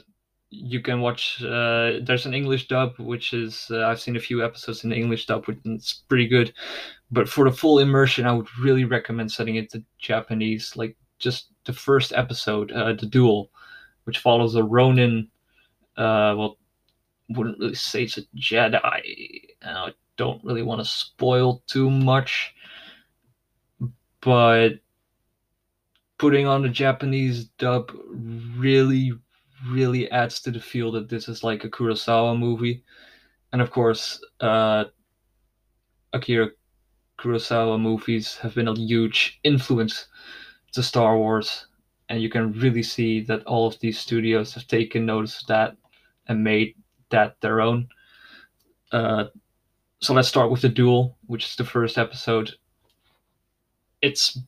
you 0.50 0.80
can 0.80 1.00
watch. 1.00 1.42
Uh, 1.42 2.00
there's 2.02 2.26
an 2.26 2.34
English 2.34 2.68
dub, 2.68 2.98
which 2.98 3.32
is 3.32 3.66
uh, 3.70 3.86
I've 3.86 4.00
seen 4.00 4.16
a 4.16 4.20
few 4.20 4.44
episodes 4.44 4.84
in 4.84 4.90
the 4.90 4.96
English 4.96 5.26
dub, 5.26 5.46
which 5.46 5.58
it's 5.64 5.92
pretty 6.08 6.26
good. 6.26 6.52
But 7.10 7.28
for 7.28 7.44
the 7.48 7.56
full 7.56 7.78
immersion, 7.78 8.26
I 8.26 8.32
would 8.32 8.48
really 8.58 8.84
recommend 8.84 9.30
setting 9.30 9.56
it 9.56 9.70
to 9.70 9.84
Japanese. 9.98 10.76
Like 10.76 10.96
just 11.18 11.50
the 11.64 11.72
first 11.72 12.12
episode, 12.12 12.72
uh, 12.72 12.94
the 12.94 13.06
duel, 13.06 13.50
which 14.04 14.18
follows 14.18 14.54
a 14.56 14.64
Ronin. 14.64 15.28
Uh, 15.96 16.34
well, 16.36 16.58
wouldn't 17.30 17.58
really 17.58 17.74
say 17.74 18.04
it's 18.04 18.18
a 18.18 18.22
Jedi. 18.36 18.80
I 19.62 19.92
don't 20.16 20.42
really 20.44 20.62
want 20.62 20.80
to 20.80 20.84
spoil 20.84 21.62
too 21.66 21.90
much, 21.90 22.54
but 24.20 24.80
putting 26.18 26.46
on 26.46 26.62
the 26.62 26.68
Japanese 26.68 27.46
dub 27.58 27.90
really, 28.56 29.12
really 29.68 30.10
adds 30.10 30.40
to 30.42 30.50
the 30.50 30.60
feel 30.60 30.92
that 30.92 31.08
this 31.08 31.28
is 31.28 31.42
like 31.42 31.64
a 31.64 31.70
Kurosawa 31.70 32.38
movie. 32.38 32.84
And 33.52 33.62
of 33.62 33.70
course, 33.70 34.22
uh, 34.40 34.84
Akira 36.12 36.50
Kurosawa 37.18 37.80
movies 37.80 38.36
have 38.36 38.54
been 38.54 38.68
a 38.68 38.74
huge 38.74 39.40
influence 39.44 40.06
to 40.72 40.82
Star 40.82 41.16
Wars. 41.16 41.66
And 42.08 42.20
you 42.20 42.28
can 42.28 42.52
really 42.52 42.82
see 42.82 43.20
that 43.22 43.44
all 43.44 43.66
of 43.66 43.78
these 43.80 43.98
studios 43.98 44.52
have 44.54 44.66
taken 44.66 45.06
notice 45.06 45.40
of 45.40 45.46
that 45.46 45.76
and 46.28 46.44
made 46.44 46.74
that 47.10 47.40
their 47.40 47.60
own. 47.60 47.88
Uh, 48.92 49.24
so 50.00 50.12
let's 50.12 50.28
start 50.28 50.50
with 50.50 50.62
the 50.62 50.68
duel, 50.68 51.16
which 51.26 51.46
is 51.46 51.56
the 51.56 51.64
first 51.64 51.98
episode. 51.98 52.54
It's 54.02 54.38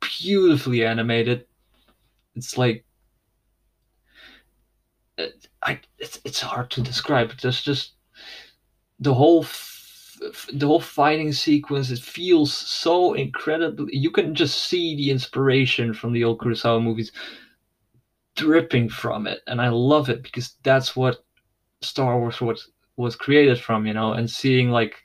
beautifully 0.00 0.84
animated. 0.84 1.46
It's 2.34 2.56
like 2.56 2.84
it, 5.18 5.48
I 5.62 5.80
it's 5.98 6.20
it's 6.24 6.40
hard 6.40 6.70
to 6.72 6.82
describe. 6.82 7.32
There's 7.40 7.62
just 7.62 7.92
the 8.98 9.14
whole 9.14 9.44
the 10.52 10.66
whole 10.66 10.80
fighting 10.80 11.32
sequence. 11.32 11.90
It 11.90 11.98
feels 11.98 12.52
so 12.52 13.14
incredibly. 13.14 13.96
You 13.96 14.10
can 14.10 14.34
just 14.34 14.64
see 14.64 14.96
the 14.96 15.10
inspiration 15.10 15.94
from 15.94 16.12
the 16.12 16.24
old 16.24 16.38
Kurosawa 16.38 16.82
movies 16.82 17.12
dripping 18.36 18.88
from 18.88 19.26
it, 19.26 19.40
and 19.46 19.60
I 19.60 19.68
love 19.68 20.08
it 20.08 20.22
because 20.22 20.56
that's 20.62 20.96
what 20.96 21.24
Star 21.82 22.18
Wars 22.18 22.40
was 22.40 22.70
was 22.96 23.16
created 23.16 23.58
from, 23.58 23.86
you 23.86 23.94
know, 23.94 24.12
and 24.12 24.30
seeing 24.30 24.70
like 24.70 24.96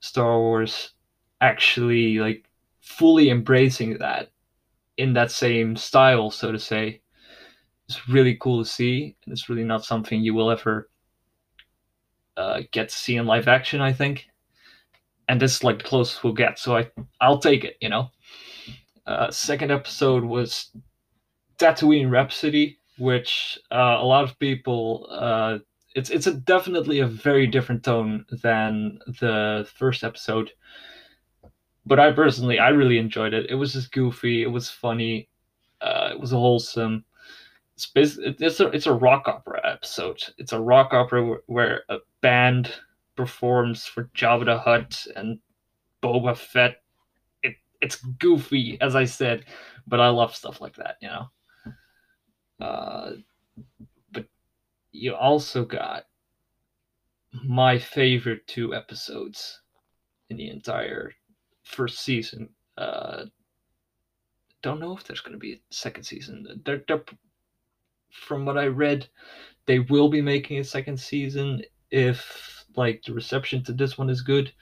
Star 0.00 0.38
Wars 0.38 0.92
actually 1.40 2.18
like 2.18 2.44
fully 2.80 3.30
embracing 3.30 3.98
that 3.98 4.30
in 4.96 5.12
that 5.14 5.30
same 5.30 5.76
style, 5.76 6.30
so 6.30 6.52
to 6.52 6.58
say, 6.58 7.00
is 7.88 8.08
really 8.08 8.36
cool 8.40 8.62
to 8.62 8.68
see, 8.68 9.16
and 9.24 9.32
it's 9.32 9.48
really 9.48 9.64
not 9.64 9.84
something 9.84 10.20
you 10.20 10.34
will 10.34 10.50
ever 10.50 10.88
uh, 12.36 12.62
get 12.72 12.88
to 12.88 12.94
see 12.94 13.16
in 13.16 13.26
live 13.26 13.48
action, 13.48 13.80
I 13.80 13.92
think. 13.92 14.28
And 15.28 15.40
this 15.40 15.56
is 15.56 15.64
like 15.64 15.78
the 15.78 15.84
closest 15.84 16.22
we'll 16.22 16.34
get, 16.34 16.58
so 16.58 16.76
I 16.76 16.90
I'll 17.20 17.38
take 17.38 17.64
it, 17.64 17.76
you 17.80 17.88
know. 17.88 18.10
Uh, 19.06 19.30
second 19.30 19.70
episode 19.70 20.24
was 20.24 20.70
Tatooine 21.58 22.10
Rhapsody, 22.10 22.78
which 22.98 23.58
uh, 23.70 23.96
a 24.00 24.04
lot 24.04 24.24
of 24.24 24.38
people 24.38 25.06
uh, 25.10 25.58
it's 25.94 26.10
it's 26.10 26.26
a 26.26 26.34
definitely 26.34 27.00
a 27.00 27.06
very 27.06 27.46
different 27.46 27.82
tone 27.84 28.24
than 28.42 28.98
the 29.20 29.66
first 29.76 30.04
episode. 30.04 30.50
But 31.86 32.00
I 32.00 32.12
personally 32.12 32.58
I 32.58 32.70
really 32.70 32.98
enjoyed 32.98 33.34
it. 33.34 33.50
It 33.50 33.54
was 33.54 33.72
just 33.74 33.92
goofy. 33.92 34.42
It 34.42 34.50
was 34.50 34.70
funny. 34.70 35.28
Uh, 35.80 36.10
it 36.12 36.20
was 36.20 36.30
wholesome. 36.30 37.04
It's 37.74 38.18
it's 38.18 38.60
a 38.60 38.68
it's 38.68 38.86
a 38.86 38.92
rock 38.92 39.28
opera 39.28 39.60
episode. 39.64 40.22
It's 40.38 40.52
a 40.52 40.60
rock 40.60 40.94
opera 40.94 41.38
where 41.46 41.82
a 41.88 41.98
band 42.20 42.72
performs 43.16 43.84
for 43.84 44.04
Jabba 44.14 44.46
the 44.46 44.58
Hutt 44.58 45.06
and 45.16 45.38
Boba 46.02 46.36
Fett. 46.36 46.82
It 47.42 47.56
it's 47.80 47.96
goofy, 47.96 48.78
as 48.80 48.94
I 48.94 49.04
said, 49.04 49.44
but 49.86 50.00
I 50.00 50.08
love 50.08 50.34
stuff 50.34 50.60
like 50.60 50.76
that. 50.76 50.96
You 51.02 51.08
know. 51.08 51.28
Uh, 52.60 53.12
but 54.12 54.26
you 54.92 55.14
also 55.14 55.64
got 55.64 56.04
my 57.44 57.78
favorite 57.78 58.46
two 58.46 58.74
episodes 58.74 59.60
in 60.30 60.36
the 60.36 60.48
entire 60.48 61.12
first 61.64 62.00
season. 62.00 62.48
Uh, 62.78 63.24
don't 64.62 64.80
know 64.80 64.96
if 64.96 65.04
there's 65.04 65.20
going 65.20 65.32
to 65.32 65.38
be 65.38 65.52
a 65.54 65.60
second 65.70 66.04
season. 66.04 66.46
They're, 66.64 66.82
they're, 66.88 67.04
from 68.10 68.46
what 68.46 68.56
I 68.56 68.66
read, 68.66 69.08
they 69.66 69.80
will 69.80 70.08
be 70.08 70.22
making 70.22 70.58
a 70.58 70.64
second 70.64 70.98
season 70.98 71.62
if 71.90 72.64
like 72.76 73.02
the 73.02 73.12
reception 73.12 73.62
to 73.64 73.72
this 73.72 73.98
one 73.98 74.10
is 74.10 74.22
good. 74.22 74.52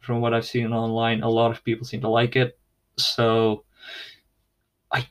From 0.00 0.20
what 0.20 0.32
I've 0.32 0.46
seen 0.46 0.72
online, 0.72 1.22
a 1.22 1.28
lot 1.28 1.50
of 1.50 1.64
people 1.64 1.86
seem 1.86 2.00
to 2.02 2.08
like 2.08 2.36
it. 2.36 2.58
So 2.98 3.64
I 4.92 5.06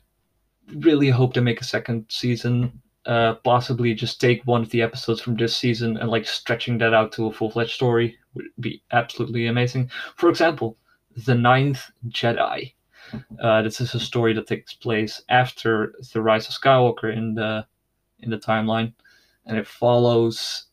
really 0.76 1.10
hope 1.10 1.34
to 1.34 1.42
make 1.42 1.62
a 1.62 1.66
second 1.66 2.06
season. 2.10 2.82
Uh, 3.06 3.36
possibly 3.36 3.94
just 3.94 4.20
take 4.20 4.42
one 4.44 4.62
of 4.62 4.70
the 4.70 4.82
episodes 4.82 5.22
from 5.22 5.38
this 5.38 5.56
season 5.56 5.96
and 5.98 6.10
like 6.10 6.26
stretching 6.26 6.78
that 6.78 6.94
out 6.94 7.12
to 7.14 7.28
a 7.28 7.32
full 7.32 7.50
fledged 7.50 7.72
story 7.72 8.18
would 8.34 8.46
be 8.60 8.82
absolutely 8.92 9.48
amazing. 9.48 9.90
For 10.16 10.30
example, 10.30 10.78
the 11.26 11.36
Ninth 11.36 11.90
Jedi. 12.10 12.74
Uh, 13.42 13.62
this 13.62 13.82
is 13.82 13.96
a 13.96 14.00
story 14.00 14.34
that 14.34 14.48
takes 14.48 14.74
place 14.74 15.22
after 15.30 15.94
the 16.14 16.22
rise 16.22 16.48
of 16.48 16.54
Skywalker 16.54 17.16
in 17.16 17.34
the 17.34 17.66
in 18.20 18.30
the 18.30 18.38
timeline, 18.38 18.94
and 19.46 19.58
it 19.58 19.68
follows 19.68 20.66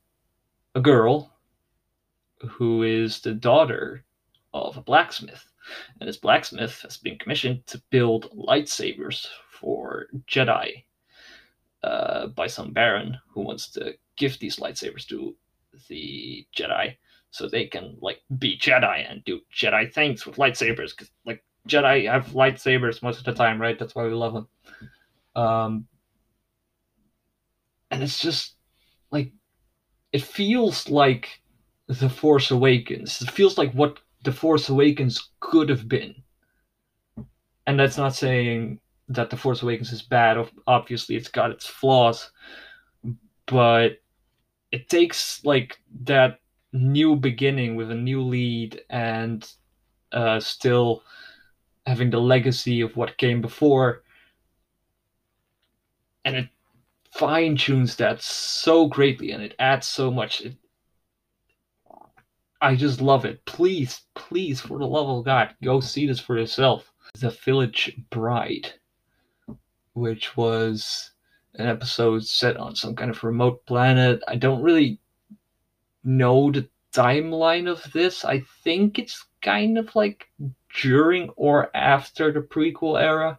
a 0.74 0.80
girl 0.80 1.32
who 2.48 2.82
is 2.82 3.20
the 3.20 3.34
daughter 3.34 4.04
of 4.52 4.76
a 4.76 4.82
blacksmith. 4.82 5.44
And 6.00 6.08
this 6.08 6.16
blacksmith 6.16 6.80
has 6.82 6.96
been 6.96 7.18
commissioned 7.18 7.66
to 7.68 7.82
build 7.90 8.30
lightsabers 8.36 9.26
for 9.50 10.06
Jedi 10.26 10.84
uh, 11.82 12.26
by 12.28 12.46
some 12.46 12.72
baron 12.72 13.18
who 13.28 13.42
wants 13.42 13.70
to 13.72 13.94
give 14.16 14.38
these 14.38 14.56
lightsabers 14.56 15.06
to 15.08 15.36
the 15.88 16.46
Jedi 16.56 16.96
so 17.34 17.48
they 17.48 17.66
can 17.66 17.96
like 18.00 18.20
be 18.38 18.56
Jedi 18.56 19.10
and 19.10 19.24
do 19.24 19.40
Jedi 19.52 19.92
things 19.92 20.24
with 20.24 20.36
lightsabers. 20.36 20.90
Because 20.90 21.10
like 21.26 21.42
Jedi 21.68 22.08
have 22.08 22.28
lightsabers 22.28 23.02
most 23.02 23.18
of 23.18 23.24
the 23.24 23.32
time, 23.32 23.60
right? 23.60 23.76
That's 23.76 23.92
why 23.92 24.04
we 24.04 24.12
love 24.12 24.34
them. 24.34 24.48
Um, 25.34 25.86
and 27.90 28.04
it's 28.04 28.20
just 28.20 28.54
like 29.10 29.32
it 30.12 30.22
feels 30.22 30.88
like 30.88 31.42
the 31.88 32.08
Force 32.08 32.52
Awakens. 32.52 33.20
It 33.20 33.32
feels 33.32 33.58
like 33.58 33.72
what 33.72 33.98
the 34.22 34.30
Force 34.30 34.68
Awakens 34.68 35.30
could 35.40 35.68
have 35.70 35.88
been. 35.88 36.14
And 37.66 37.80
that's 37.80 37.98
not 37.98 38.14
saying 38.14 38.78
that 39.08 39.28
the 39.28 39.36
Force 39.36 39.60
Awakens 39.60 39.90
is 39.90 40.02
bad. 40.02 40.38
Obviously, 40.68 41.16
it's 41.16 41.28
got 41.28 41.50
its 41.50 41.66
flaws, 41.66 42.30
but 43.46 43.98
it 44.70 44.88
takes 44.88 45.44
like 45.44 45.80
that 46.04 46.38
new 46.74 47.16
beginning 47.16 47.76
with 47.76 47.90
a 47.90 47.94
new 47.94 48.20
lead 48.22 48.82
and 48.90 49.48
uh, 50.12 50.40
still 50.40 51.02
having 51.86 52.10
the 52.10 52.20
legacy 52.20 52.80
of 52.80 52.96
what 52.96 53.16
came 53.16 53.40
before, 53.40 54.02
and 56.24 56.36
it 56.36 56.48
fine 57.12 57.56
tunes 57.56 57.96
that 57.96 58.20
so 58.20 58.86
greatly, 58.86 59.30
and 59.30 59.42
it 59.42 59.54
adds 59.58 59.86
so 59.86 60.10
much. 60.10 60.40
It, 60.40 60.56
I 62.60 62.74
just 62.76 63.00
love 63.00 63.24
it. 63.24 63.44
Please, 63.44 64.02
please, 64.14 64.60
for 64.60 64.78
the 64.78 64.86
love 64.86 65.08
of 65.08 65.24
God, 65.24 65.54
go 65.62 65.80
see 65.80 66.06
this 66.06 66.20
for 66.20 66.38
yourself. 66.38 66.90
The 67.20 67.30
Village 67.30 67.94
Bride, 68.10 68.72
which 69.92 70.36
was 70.36 71.12
an 71.54 71.66
episode 71.66 72.26
set 72.26 72.56
on 72.56 72.74
some 72.74 72.96
kind 72.96 73.10
of 73.10 73.22
remote 73.22 73.64
planet. 73.66 74.22
I 74.26 74.36
don't 74.36 74.62
really 74.62 74.98
know 76.04 76.50
the 76.50 76.68
timeline 76.92 77.68
of 77.68 77.82
this. 77.92 78.24
I 78.24 78.44
think 78.62 78.98
it's 78.98 79.24
kind 79.42 79.78
of 79.78 79.94
like 79.96 80.26
during 80.80 81.30
or 81.30 81.74
after 81.76 82.32
the 82.32 82.40
prequel 82.40 83.00
era. 83.00 83.38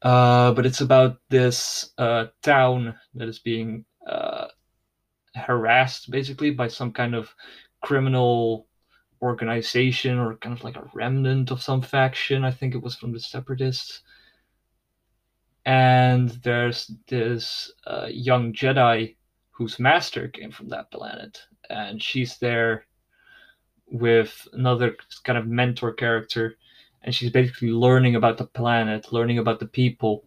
Uh, 0.00 0.52
but 0.52 0.64
it's 0.64 0.80
about 0.80 1.18
this 1.28 1.90
uh, 1.98 2.26
town 2.42 2.94
that 3.14 3.28
is 3.28 3.40
being 3.40 3.84
uh, 4.06 4.46
harassed 5.34 6.10
basically 6.10 6.50
by 6.50 6.68
some 6.68 6.92
kind 6.92 7.14
of 7.14 7.34
criminal 7.82 8.68
organization 9.20 10.18
or 10.18 10.36
kind 10.36 10.56
of 10.56 10.62
like 10.62 10.76
a 10.76 10.88
remnant 10.94 11.50
of 11.50 11.62
some 11.62 11.82
faction. 11.82 12.44
I 12.44 12.52
think 12.52 12.74
it 12.74 12.82
was 12.82 12.94
from 12.94 13.12
the 13.12 13.20
separatists. 13.20 14.02
And 15.64 16.30
there's 16.44 16.90
this 17.08 17.72
uh, 17.86 18.06
young 18.08 18.52
Jedi 18.52 19.16
whose 19.58 19.78
master 19.78 20.28
came 20.28 20.50
from 20.50 20.68
that 20.68 20.90
planet, 20.90 21.42
and 21.68 22.02
she's 22.02 22.38
there 22.38 22.86
with 23.86 24.48
another 24.54 24.96
kind 25.24 25.36
of 25.36 25.46
mentor 25.46 25.92
character, 25.92 26.56
and 27.02 27.14
she's 27.14 27.30
basically 27.30 27.70
learning 27.70 28.14
about 28.14 28.38
the 28.38 28.46
planet, 28.46 29.12
learning 29.12 29.38
about 29.38 29.58
the 29.58 29.66
people, 29.66 30.24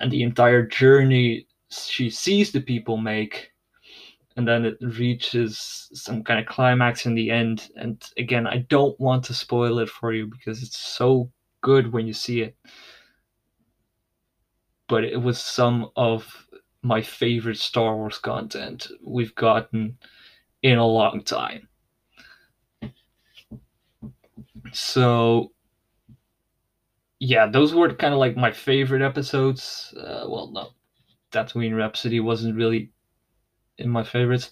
and 0.00 0.10
the 0.10 0.22
entire 0.22 0.66
journey 0.66 1.46
she 1.70 2.10
sees 2.10 2.52
the 2.52 2.60
people 2.60 2.96
make 2.96 3.50
and 4.36 4.46
then 4.46 4.64
it 4.64 4.76
reaches 4.80 5.88
some 5.92 6.24
kind 6.24 6.40
of 6.40 6.46
climax 6.46 7.06
in 7.06 7.14
the 7.14 7.30
end. 7.30 7.68
And 7.76 8.02
again, 8.16 8.46
I 8.46 8.58
don't 8.68 8.98
want 8.98 9.24
to 9.26 9.34
spoil 9.34 9.78
it 9.78 9.88
for 9.88 10.12
you 10.12 10.26
because 10.26 10.62
it's 10.62 10.78
so 10.78 11.30
good 11.60 11.92
when 11.92 12.06
you 12.06 12.12
see 12.12 12.40
it. 12.42 12.56
But 14.88 15.04
it 15.04 15.20
was 15.20 15.38
some 15.38 15.90
of 15.94 16.43
my 16.84 17.00
favorite 17.00 17.56
Star 17.56 17.96
Wars 17.96 18.18
content 18.18 18.88
we've 19.02 19.34
gotten 19.34 19.96
in 20.62 20.76
a 20.78 20.86
long 20.86 21.22
time. 21.22 21.68
So, 24.72 25.52
yeah, 27.18 27.46
those 27.46 27.74
were 27.74 27.92
kind 27.94 28.12
of 28.12 28.20
like 28.20 28.36
my 28.36 28.52
favorite 28.52 29.02
episodes. 29.02 29.94
Uh, 29.96 30.26
well, 30.28 30.50
no, 30.52 30.68
Tatooine 31.32 31.76
Rhapsody 31.76 32.20
wasn't 32.20 32.56
really 32.56 32.92
in 33.78 33.88
my 33.88 34.04
favorites. 34.04 34.50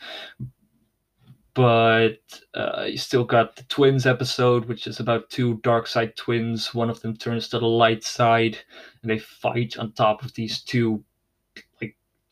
But 1.55 2.23
uh, 2.55 2.87
you 2.89 2.97
still 2.97 3.25
got 3.25 3.57
the 3.57 3.65
twins 3.65 4.07
episode, 4.07 4.65
which 4.65 4.87
is 4.87 5.01
about 5.01 5.29
two 5.29 5.61
dark 5.63 5.87
side 5.87 6.17
twins. 6.17 6.73
One 6.73 6.89
of 6.89 7.03
them 7.03 7.15
turns 7.15 7.49
to 7.49 7.59
the 7.59 7.67
light 7.67 8.05
side, 8.05 8.59
and 9.03 9.11
they 9.11 9.19
fight 9.19 9.77
on 9.77 9.93
top 9.93 10.25
of 10.25 10.33
these 10.33 10.63
two 10.63 11.05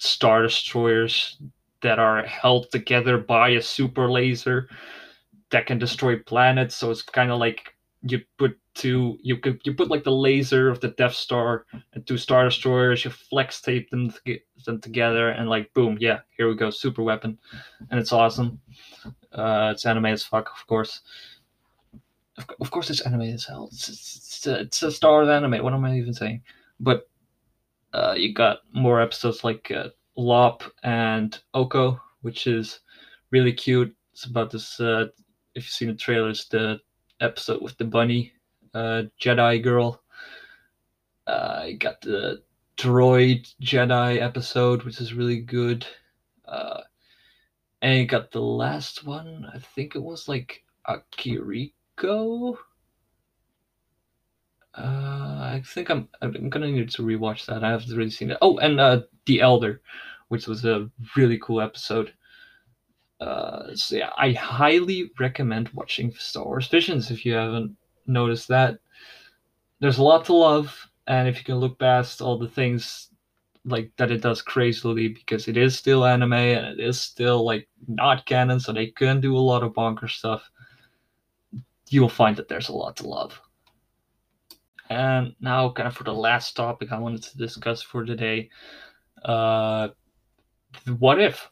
star 0.00 0.42
destroyers 0.42 1.36
that 1.82 1.98
are 1.98 2.24
held 2.24 2.70
together 2.70 3.18
by 3.18 3.50
a 3.50 3.62
super 3.62 4.10
laser 4.10 4.68
that 5.50 5.66
can 5.66 5.78
destroy 5.78 6.18
planets. 6.18 6.74
So 6.74 6.90
it's 6.90 7.02
kind 7.02 7.30
of 7.30 7.38
like 7.38 7.74
you 8.02 8.20
put 8.38 8.58
two 8.74 9.18
you 9.22 9.36
could 9.36 9.60
you 9.64 9.74
put 9.74 9.90
like 9.90 10.04
the 10.04 10.12
laser 10.12 10.70
of 10.70 10.80
the 10.80 10.88
Death 10.88 11.12
Star 11.12 11.66
and 11.92 12.06
two 12.06 12.16
Star 12.16 12.44
Destroyers, 12.44 13.04
you 13.04 13.10
flex 13.10 13.60
tape 13.60 13.90
them 13.90 14.10
to 14.10 14.38
them 14.64 14.80
together, 14.80 15.30
and 15.30 15.50
like 15.50 15.72
boom, 15.74 15.98
yeah, 16.00 16.20
here 16.36 16.48
we 16.48 16.54
go, 16.54 16.70
super 16.70 17.02
weapon, 17.02 17.38
and 17.90 18.00
it's 18.00 18.12
awesome. 18.12 18.58
Uh, 19.32 19.70
it's 19.74 19.84
anime 19.84 20.06
as 20.06 20.24
fuck, 20.24 20.48
of 20.48 20.66
course. 20.66 21.02
Of, 22.38 22.46
of 22.60 22.70
course, 22.70 22.88
it's 22.88 23.02
anime 23.02 23.22
as 23.22 23.44
hell. 23.44 23.68
It's 23.70 23.88
it's, 23.88 24.16
it's, 24.16 24.46
a, 24.46 24.60
it's 24.60 24.82
a 24.82 24.90
Star 24.90 25.30
anime. 25.30 25.62
What 25.62 25.74
am 25.74 25.84
I 25.84 25.96
even 25.96 26.14
saying? 26.14 26.42
But 26.78 27.09
uh, 27.92 28.14
you 28.16 28.32
got 28.32 28.58
more 28.72 29.00
episodes 29.00 29.44
like 29.44 29.70
uh, 29.70 29.88
Lop 30.16 30.62
and 30.82 31.38
Oko, 31.54 32.00
which 32.22 32.46
is 32.46 32.80
really 33.30 33.52
cute. 33.52 33.94
It's 34.12 34.24
about 34.24 34.50
this. 34.50 34.78
Uh, 34.80 35.06
if 35.54 35.64
you've 35.64 35.72
seen 35.72 35.88
the 35.88 35.94
trailers, 35.94 36.46
the 36.48 36.80
episode 37.20 37.62
with 37.62 37.76
the 37.78 37.84
bunny 37.84 38.32
uh, 38.74 39.02
Jedi 39.20 39.62
girl. 39.62 40.02
Uh, 41.26 41.60
I 41.62 41.72
got 41.72 42.00
the 42.00 42.42
droid 42.76 43.52
Jedi 43.62 44.20
episode, 44.20 44.82
which 44.82 45.00
is 45.00 45.14
really 45.14 45.40
good. 45.40 45.86
Uh, 46.46 46.80
and 47.82 47.98
you 47.98 48.06
got 48.06 48.30
the 48.30 48.40
last 48.40 49.04
one. 49.04 49.46
I 49.54 49.58
think 49.58 49.94
it 49.94 50.02
was 50.02 50.28
like 50.28 50.62
Akihiko. 50.88 52.56
Uh, 54.74 55.40
I 55.40 55.62
think 55.66 55.90
I'm 55.90 56.08
I'm 56.22 56.48
gonna 56.48 56.70
need 56.70 56.90
to 56.90 57.02
rewatch 57.02 57.46
that. 57.46 57.64
I 57.64 57.70
haven't 57.70 57.96
really 57.96 58.10
seen 58.10 58.30
it. 58.30 58.38
Oh, 58.40 58.58
and 58.58 58.78
uh, 58.78 59.02
The 59.26 59.40
Elder, 59.40 59.82
which 60.28 60.46
was 60.46 60.64
a 60.64 60.88
really 61.16 61.38
cool 61.38 61.60
episode. 61.60 62.12
Uh, 63.20 63.74
so 63.74 63.96
yeah, 63.96 64.10
I 64.16 64.32
highly 64.32 65.10
recommend 65.18 65.68
watching 65.70 66.12
Star 66.12 66.44
Wars 66.44 66.68
Visions 66.68 67.10
if 67.10 67.26
you 67.26 67.34
haven't 67.34 67.76
noticed 68.06 68.48
that. 68.48 68.78
There's 69.80 69.98
a 69.98 70.02
lot 70.02 70.24
to 70.26 70.34
love, 70.34 70.88
and 71.06 71.28
if 71.28 71.38
you 71.38 71.44
can 71.44 71.56
look 71.56 71.78
past 71.78 72.22
all 72.22 72.38
the 72.38 72.48
things 72.48 73.08
like 73.66 73.92
that 73.96 74.10
it 74.10 74.22
does 74.22 74.40
crazily 74.40 75.08
because 75.08 75.46
it 75.46 75.56
is 75.56 75.76
still 75.76 76.06
anime 76.06 76.32
and 76.32 76.66
it 76.66 76.82
is 76.82 76.98
still 76.98 77.44
like 77.44 77.68
not 77.88 78.24
canon, 78.24 78.60
so 78.60 78.72
they 78.72 78.86
can 78.86 79.20
do 79.20 79.36
a 79.36 79.38
lot 79.38 79.62
of 79.62 79.74
bonker 79.74 80.08
stuff. 80.08 80.48
You'll 81.88 82.08
find 82.08 82.36
that 82.36 82.48
there's 82.48 82.68
a 82.68 82.72
lot 82.74 82.96
to 82.98 83.08
love. 83.08 83.40
And 84.90 85.36
now, 85.40 85.70
kind 85.70 85.86
of 85.86 85.96
for 85.96 86.02
the 86.02 86.12
last 86.12 86.56
topic 86.56 86.90
I 86.90 86.98
wanted 86.98 87.22
to 87.22 87.38
discuss 87.38 87.80
for 87.80 88.04
today, 88.04 88.50
uh, 89.24 89.88
what 90.98 91.20
if? 91.20 91.48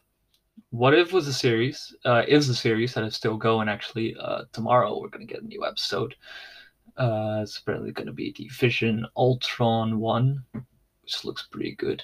What 0.71 0.93
If 0.93 1.13
was 1.13 1.25
a 1.27 1.33
series, 1.33 1.95
uh, 2.05 2.23
is 2.27 2.49
a 2.49 2.53
series 2.53 2.93
that 2.93 3.05
is 3.05 3.15
still 3.15 3.37
going 3.37 3.69
actually. 3.69 4.15
Uh, 4.19 4.43
tomorrow 4.51 4.99
we're 4.99 5.07
going 5.07 5.25
to 5.25 5.33
get 5.33 5.41
a 5.41 5.47
new 5.47 5.65
episode. 5.65 6.13
Uh, 6.97 7.39
it's 7.41 7.57
apparently 7.57 7.91
going 7.91 8.07
to 8.07 8.13
be 8.13 8.33
the 8.37 8.49
Vision 8.49 9.05
Ultron 9.15 9.99
one, 9.99 10.43
which 11.01 11.23
looks 11.23 11.47
pretty 11.49 11.75
good. 11.75 12.03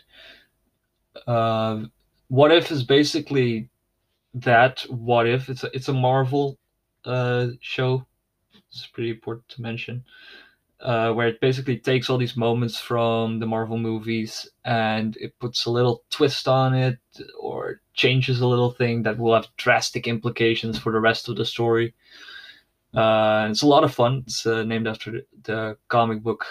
Uh, 1.28 1.84
what 2.30 2.52
If 2.52 2.72
is 2.72 2.84
basically 2.84 3.70
that 4.34 4.86
what 4.90 5.28
if 5.28 5.50
it's 5.50 5.64
a, 5.64 5.76
it's 5.76 5.90
a 5.90 5.94
Marvel 5.94 6.58
uh, 7.04 7.48
show. 7.60 8.06
It's 8.72 8.88
pretty 8.88 9.12
important 9.12 9.48
to 9.50 9.62
mention. 9.62 10.04
Uh, 10.82 11.12
where 11.14 11.30
it 11.30 11.40
basically 11.40 11.78
takes 11.78 12.10
all 12.10 12.18
these 12.18 12.36
moments 12.36 12.78
from 12.78 13.40
the 13.40 13.46
Marvel 13.46 13.78
movies 13.78 14.48
and 14.66 15.16
it 15.18 15.34
puts 15.40 15.66
a 15.66 15.72
little 15.72 16.04
twist 16.10 16.50
on 16.50 16.76
it 16.76 17.00
or 17.40 17.80
changes 17.94 18.42
a 18.42 18.46
little 18.46 18.72
thing 18.72 19.02
that 19.02 19.18
will 19.18 19.34
have 19.34 19.48
drastic 19.56 20.06
implications 20.06 20.78
for 20.78 20.92
the 20.92 21.00
rest 21.00 21.30
of 21.30 21.38
the 21.38 21.46
story. 21.46 21.96
Uh, 22.94 23.48
it's 23.50 23.62
a 23.62 23.68
lot 23.68 23.84
of 23.84 23.94
fun. 23.94 24.24
It's 24.26 24.46
uh, 24.46 24.64
named 24.64 24.88
after 24.88 25.22
the, 25.44 25.78
comic 25.88 26.22
book 26.22 26.46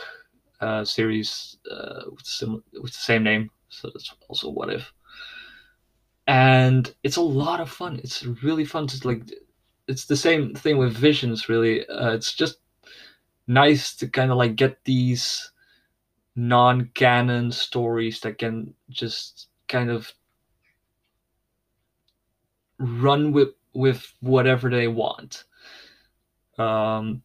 uh, 0.60 0.84
series 0.84 1.56
uh, 1.70 2.02
with, 2.10 2.24
sim- 2.24 2.64
with 2.80 2.92
the 2.92 2.98
same 2.98 3.22
name, 3.22 3.50
so 3.68 3.90
that's 3.92 4.14
also 4.28 4.50
What 4.50 4.72
If. 4.72 4.92
And 6.26 6.92
it's 7.02 7.16
a 7.16 7.22
lot 7.22 7.60
of 7.60 7.70
fun. 7.70 8.00
It's 8.02 8.24
really 8.24 8.64
fun 8.64 8.86
to 8.86 9.06
like. 9.08 9.30
It's 9.88 10.06
the 10.06 10.16
same 10.16 10.54
thing 10.54 10.78
with 10.78 10.96
Visions. 10.96 11.50
Really, 11.50 11.86
uh, 11.86 12.12
it's 12.12 12.32
just 12.32 12.56
nice 13.46 13.94
to 13.96 14.08
kind 14.08 14.30
of 14.30 14.36
like 14.36 14.56
get 14.56 14.84
these 14.84 15.50
non-canon 16.36 17.52
stories 17.52 18.20
that 18.20 18.38
can 18.38 18.74
just 18.90 19.48
kind 19.68 19.90
of 19.90 20.12
run 22.78 23.32
with 23.32 23.50
with 23.72 24.12
whatever 24.20 24.68
they 24.70 24.88
want. 24.88 25.44
Um, 26.58 27.22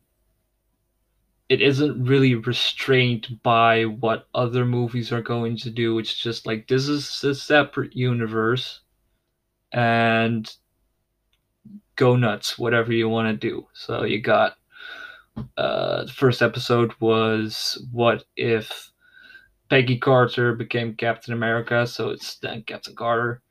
it 1.47 1.61
isn't 1.61 2.05
really 2.05 2.35
restrained 2.35 3.39
by 3.41 3.85
what 3.85 4.27
other 4.35 4.65
movies 4.65 5.11
are 5.11 5.21
going 5.21 5.57
to 5.57 5.71
do. 5.71 5.97
It's 5.97 6.13
just 6.13 6.45
like 6.45 6.67
this 6.67 6.87
is 6.87 7.23
a 7.23 7.33
separate 7.33 7.95
universe, 7.95 8.81
and 9.71 10.51
go 11.95 12.15
nuts, 12.15 12.57
whatever 12.57 12.93
you 12.93 13.09
want 13.09 13.27
to 13.27 13.47
do. 13.47 13.67
So 13.73 14.03
you 14.03 14.21
got 14.21 14.58
uh, 15.57 16.05
the 16.05 16.11
first 16.11 16.41
episode 16.41 16.93
was 16.99 17.83
what 17.91 18.23
if 18.35 18.91
Peggy 19.69 19.97
Carter 19.97 20.53
became 20.53 20.95
Captain 20.95 21.33
America? 21.33 21.85
So 21.85 22.09
it's 22.09 22.37
then 22.39 22.63
Captain 22.63 22.95
Carter. 22.95 23.41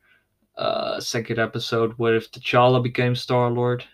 Uh, 0.56 0.98
second 0.98 1.38
episode, 1.38 1.94
what 1.98 2.14
if 2.14 2.32
T'Challa 2.32 2.82
became 2.82 3.14
Star 3.14 3.48
Lord? 3.50 3.84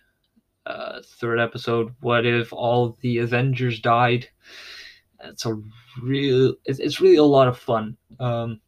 Uh, 0.65 1.03
third 1.21 1.39
episode, 1.39 1.95
what 2.01 2.25
if 2.25 2.51
all 2.53 2.97
the 3.03 3.19
Avengers 3.19 3.81
died? 3.81 4.27
It's 5.23 5.45
a 5.45 5.61
real, 6.03 6.55
it's, 6.65 6.79
it's 6.79 7.03
really 7.03 7.17
a 7.17 7.23
lot 7.23 7.49
of 7.49 7.59
fun. 7.59 7.99
Um, 8.19 8.61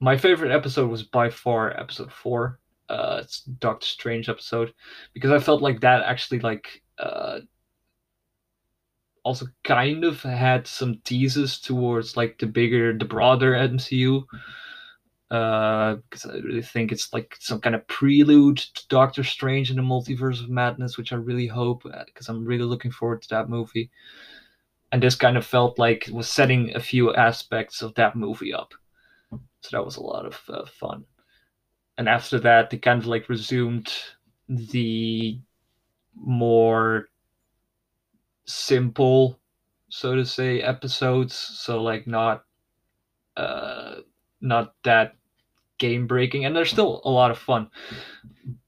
my 0.00 0.16
favorite 0.16 0.52
episode 0.52 0.90
was 0.90 1.02
by 1.02 1.30
far 1.30 1.78
episode 1.78 2.12
four. 2.12 2.58
Uh, 2.90 3.20
it's 3.22 3.42
Doctor 3.42 3.86
Strange 3.86 4.28
episode 4.28 4.74
because 5.14 5.30
I 5.30 5.38
felt 5.38 5.62
like 5.62 5.80
that 5.80 6.02
actually 6.02 6.40
like 6.40 6.82
uh, 7.00 7.40
also 9.24 9.46
kind 9.64 10.04
of 10.04 10.22
had 10.22 10.66
some 10.66 11.00
teases 11.04 11.60
towards 11.60 12.16
like 12.16 12.38
the 12.38 12.46
bigger, 12.46 12.96
the 12.96 13.04
broader 13.04 13.52
MCU 13.52 14.24
because 15.30 16.26
uh, 16.26 16.32
I 16.32 16.38
really 16.38 16.62
think 16.62 16.90
it's 16.90 17.12
like 17.12 17.36
some 17.38 17.60
kind 17.60 17.76
of 17.76 17.86
prelude 17.86 18.56
to 18.56 18.88
Doctor 18.88 19.22
Strange 19.22 19.70
in 19.70 19.76
the 19.76 19.82
Multiverse 19.82 20.42
of 20.42 20.50
Madness, 20.50 20.98
which 20.98 21.12
I 21.12 21.16
really 21.16 21.46
hope 21.46 21.84
because 21.84 22.28
uh, 22.28 22.32
I'm 22.32 22.44
really 22.44 22.64
looking 22.64 22.90
forward 22.90 23.22
to 23.22 23.28
that 23.28 23.48
movie. 23.48 23.92
And 24.90 25.00
this 25.00 25.14
kind 25.14 25.36
of 25.36 25.46
felt 25.46 25.78
like 25.78 26.08
it 26.08 26.14
was 26.14 26.28
setting 26.28 26.74
a 26.74 26.80
few 26.80 27.14
aspects 27.14 27.80
of 27.80 27.94
that 27.94 28.16
movie 28.16 28.52
up, 28.52 28.74
so 29.60 29.68
that 29.70 29.84
was 29.84 29.96
a 29.96 30.02
lot 30.02 30.26
of 30.26 30.40
uh, 30.48 30.66
fun. 30.66 31.04
And 31.96 32.08
after 32.08 32.40
that, 32.40 32.70
they 32.70 32.78
kind 32.78 33.00
of 33.00 33.06
like 33.06 33.28
resumed 33.28 33.92
the 34.48 35.38
more 36.16 37.08
simple, 38.44 39.38
so 39.88 40.14
to 40.16 40.24
say, 40.24 40.60
episodes. 40.60 41.34
So 41.34 41.82
like 41.82 42.06
not 42.06 42.44
uh 43.36 43.96
not 44.40 44.74
that 44.84 45.16
game 45.78 46.06
breaking, 46.06 46.44
and 46.44 46.54
they're 46.54 46.64
still 46.64 47.00
a 47.04 47.10
lot 47.10 47.30
of 47.30 47.38
fun. 47.38 47.70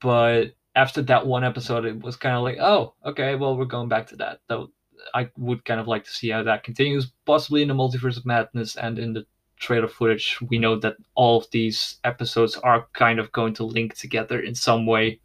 But 0.00 0.54
after 0.74 1.02
that 1.02 1.26
one 1.26 1.44
episode, 1.44 1.84
it 1.84 2.00
was 2.00 2.16
kind 2.16 2.36
of 2.36 2.42
like, 2.42 2.58
oh, 2.58 2.94
okay, 3.04 3.34
well, 3.34 3.56
we're 3.56 3.64
going 3.66 3.88
back 3.88 4.08
to 4.08 4.16
that. 4.16 4.40
Though 4.48 4.70
I 5.14 5.30
would 5.36 5.64
kind 5.64 5.80
of 5.80 5.88
like 5.88 6.04
to 6.04 6.10
see 6.10 6.30
how 6.30 6.42
that 6.44 6.64
continues, 6.64 7.12
possibly 7.26 7.62
in 7.62 7.68
the 7.68 7.74
Multiverse 7.74 8.16
of 8.16 8.26
Madness 8.26 8.76
and 8.76 8.98
in 8.98 9.12
the 9.12 9.26
trailer 9.56 9.88
footage. 9.88 10.38
We 10.40 10.58
know 10.58 10.78
that 10.80 10.96
all 11.14 11.38
of 11.38 11.50
these 11.52 11.98
episodes 12.04 12.56
are 12.56 12.86
kind 12.92 13.18
of 13.20 13.30
going 13.32 13.54
to 13.54 13.64
link 13.64 13.94
together 13.94 14.40
in 14.40 14.54
some 14.54 14.86
way. 14.86 15.20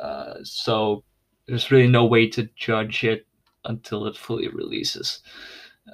Uh, 0.00 0.34
so 0.42 1.04
there's 1.52 1.70
really 1.70 1.86
no 1.86 2.06
way 2.06 2.26
to 2.26 2.48
judge 2.56 3.04
it 3.04 3.26
until 3.66 4.06
it 4.06 4.16
fully 4.16 4.48
releases. 4.48 5.20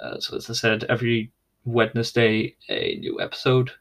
Uh, 0.01 0.21
so 0.21 0.37
as 0.37 0.49
I 0.49 0.53
said, 0.53 0.85
every 0.85 1.33
Wednesday 1.65 2.55
a 2.69 2.95
new 3.01 3.21
episode 3.21 3.73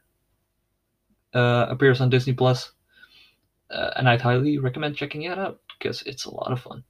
uh, 1.34 1.66
appears 1.68 2.00
on 2.00 2.10
Disney 2.10 2.32
Plus, 2.32 2.72
uh, 3.70 3.90
and 3.94 4.08
I'd 4.08 4.20
highly 4.20 4.58
recommend 4.58 4.96
checking 4.96 5.22
it 5.22 5.38
out 5.38 5.60
because 5.78 6.02
it's 6.02 6.24
a 6.24 6.34
lot 6.34 6.50
of 6.50 6.60
fun. 6.60 6.82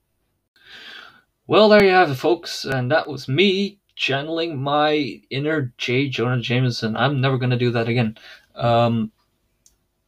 Well, 1.47 1.69
there 1.69 1.85
you 1.85 1.91
have 1.91 2.11
it, 2.11 2.15
folks, 2.15 2.65
and 2.65 2.91
that 2.91 3.07
was 3.09 3.29
me 3.29 3.81
channeling 3.95 4.57
my 4.57 5.21
inner 5.29 5.75
J. 5.77 6.09
Jonah 6.09 6.41
Jameson. 6.41 6.97
I'm 6.97 7.21
never 7.21 7.37
gonna 7.37 7.59
do 7.59 7.73
that 7.73 7.91
again. 7.91 8.17
Um, 8.55 9.13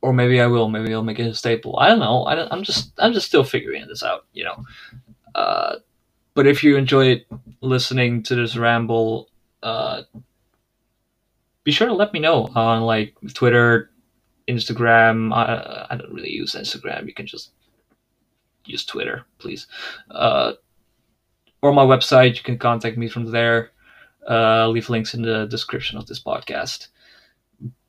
or 0.03 0.13
maybe 0.13 0.41
I 0.41 0.47
will. 0.47 0.69
Maybe 0.69 0.93
I'll 0.93 1.03
make 1.03 1.19
it 1.19 1.27
a 1.27 1.35
staple. 1.35 1.79
I 1.79 1.89
don't 1.89 1.99
know. 1.99 2.25
I 2.25 2.53
am 2.53 2.63
just 2.63 2.93
I'm 2.99 3.13
just 3.13 3.27
still 3.27 3.45
figuring 3.45 3.87
this 3.87 4.03
out. 4.03 4.27
You 4.33 4.45
know. 4.45 4.65
Uh, 5.35 5.77
but 6.35 6.47
if 6.47 6.65
you 6.65 6.77
enjoyed 6.77 7.25
listening 7.61 8.23
to 8.25 8.35
this 8.35 8.57
ramble, 8.57 9.29
uh, 9.63 10.03
be 11.65 11.73
sure 11.73 11.89
to 11.89 11.95
let 11.95 12.13
me 12.13 12.21
know 12.21 12.49
on 12.55 12.83
like 12.83 13.15
Twitter, 13.35 13.91
Instagram. 14.49 15.35
I, 15.35 15.87
I 15.91 15.97
don't 15.97 16.13
really 16.13 16.33
use 16.33 16.55
Instagram. 16.55 17.07
You 17.07 17.15
can 17.15 17.27
just 17.27 17.51
use 18.65 18.85
Twitter, 18.85 19.25
please. 19.39 19.67
Uh, 20.11 20.53
or 21.63 21.73
my 21.73 21.85
website. 21.85 22.37
You 22.37 22.43
can 22.43 22.59
contact 22.59 22.97
me 22.97 23.09
from 23.09 23.31
there. 23.31 23.71
Uh, 24.29 24.69
leave 24.69 24.89
links 24.89 25.15
in 25.15 25.23
the 25.23 25.47
description 25.47 25.99
of 25.99 26.07
this 26.07 26.23
podcast. 26.23 26.89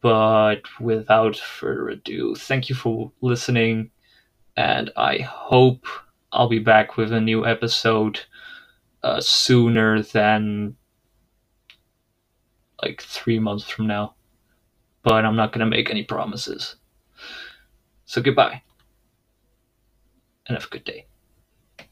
But 0.01 0.61
without 0.79 1.35
further 1.37 1.89
ado, 1.89 2.35
thank 2.35 2.69
you 2.69 2.75
for 2.75 3.11
listening, 3.21 3.91
and 4.57 4.89
I 4.97 5.19
hope 5.19 5.85
I'll 6.31 6.49
be 6.49 6.59
back 6.59 6.97
with 6.97 7.13
a 7.13 7.21
new 7.21 7.45
episode 7.45 8.19
uh, 9.03 9.21
sooner 9.21 10.01
than 10.01 10.75
like 12.81 13.01
three 13.01 13.37
months 13.37 13.69
from 13.69 13.85
now 13.85 14.15
but 15.03 15.25
I'm 15.25 15.35
not 15.35 15.51
going 15.51 15.59
to 15.59 15.65
make 15.65 15.89
any 15.89 16.03
promises. 16.03 16.75
So 18.05 18.21
goodbye, 18.21 18.61
and 20.47 20.57
have 20.57 20.65
a 20.65 20.69
good 20.69 20.83
day. 20.83 21.05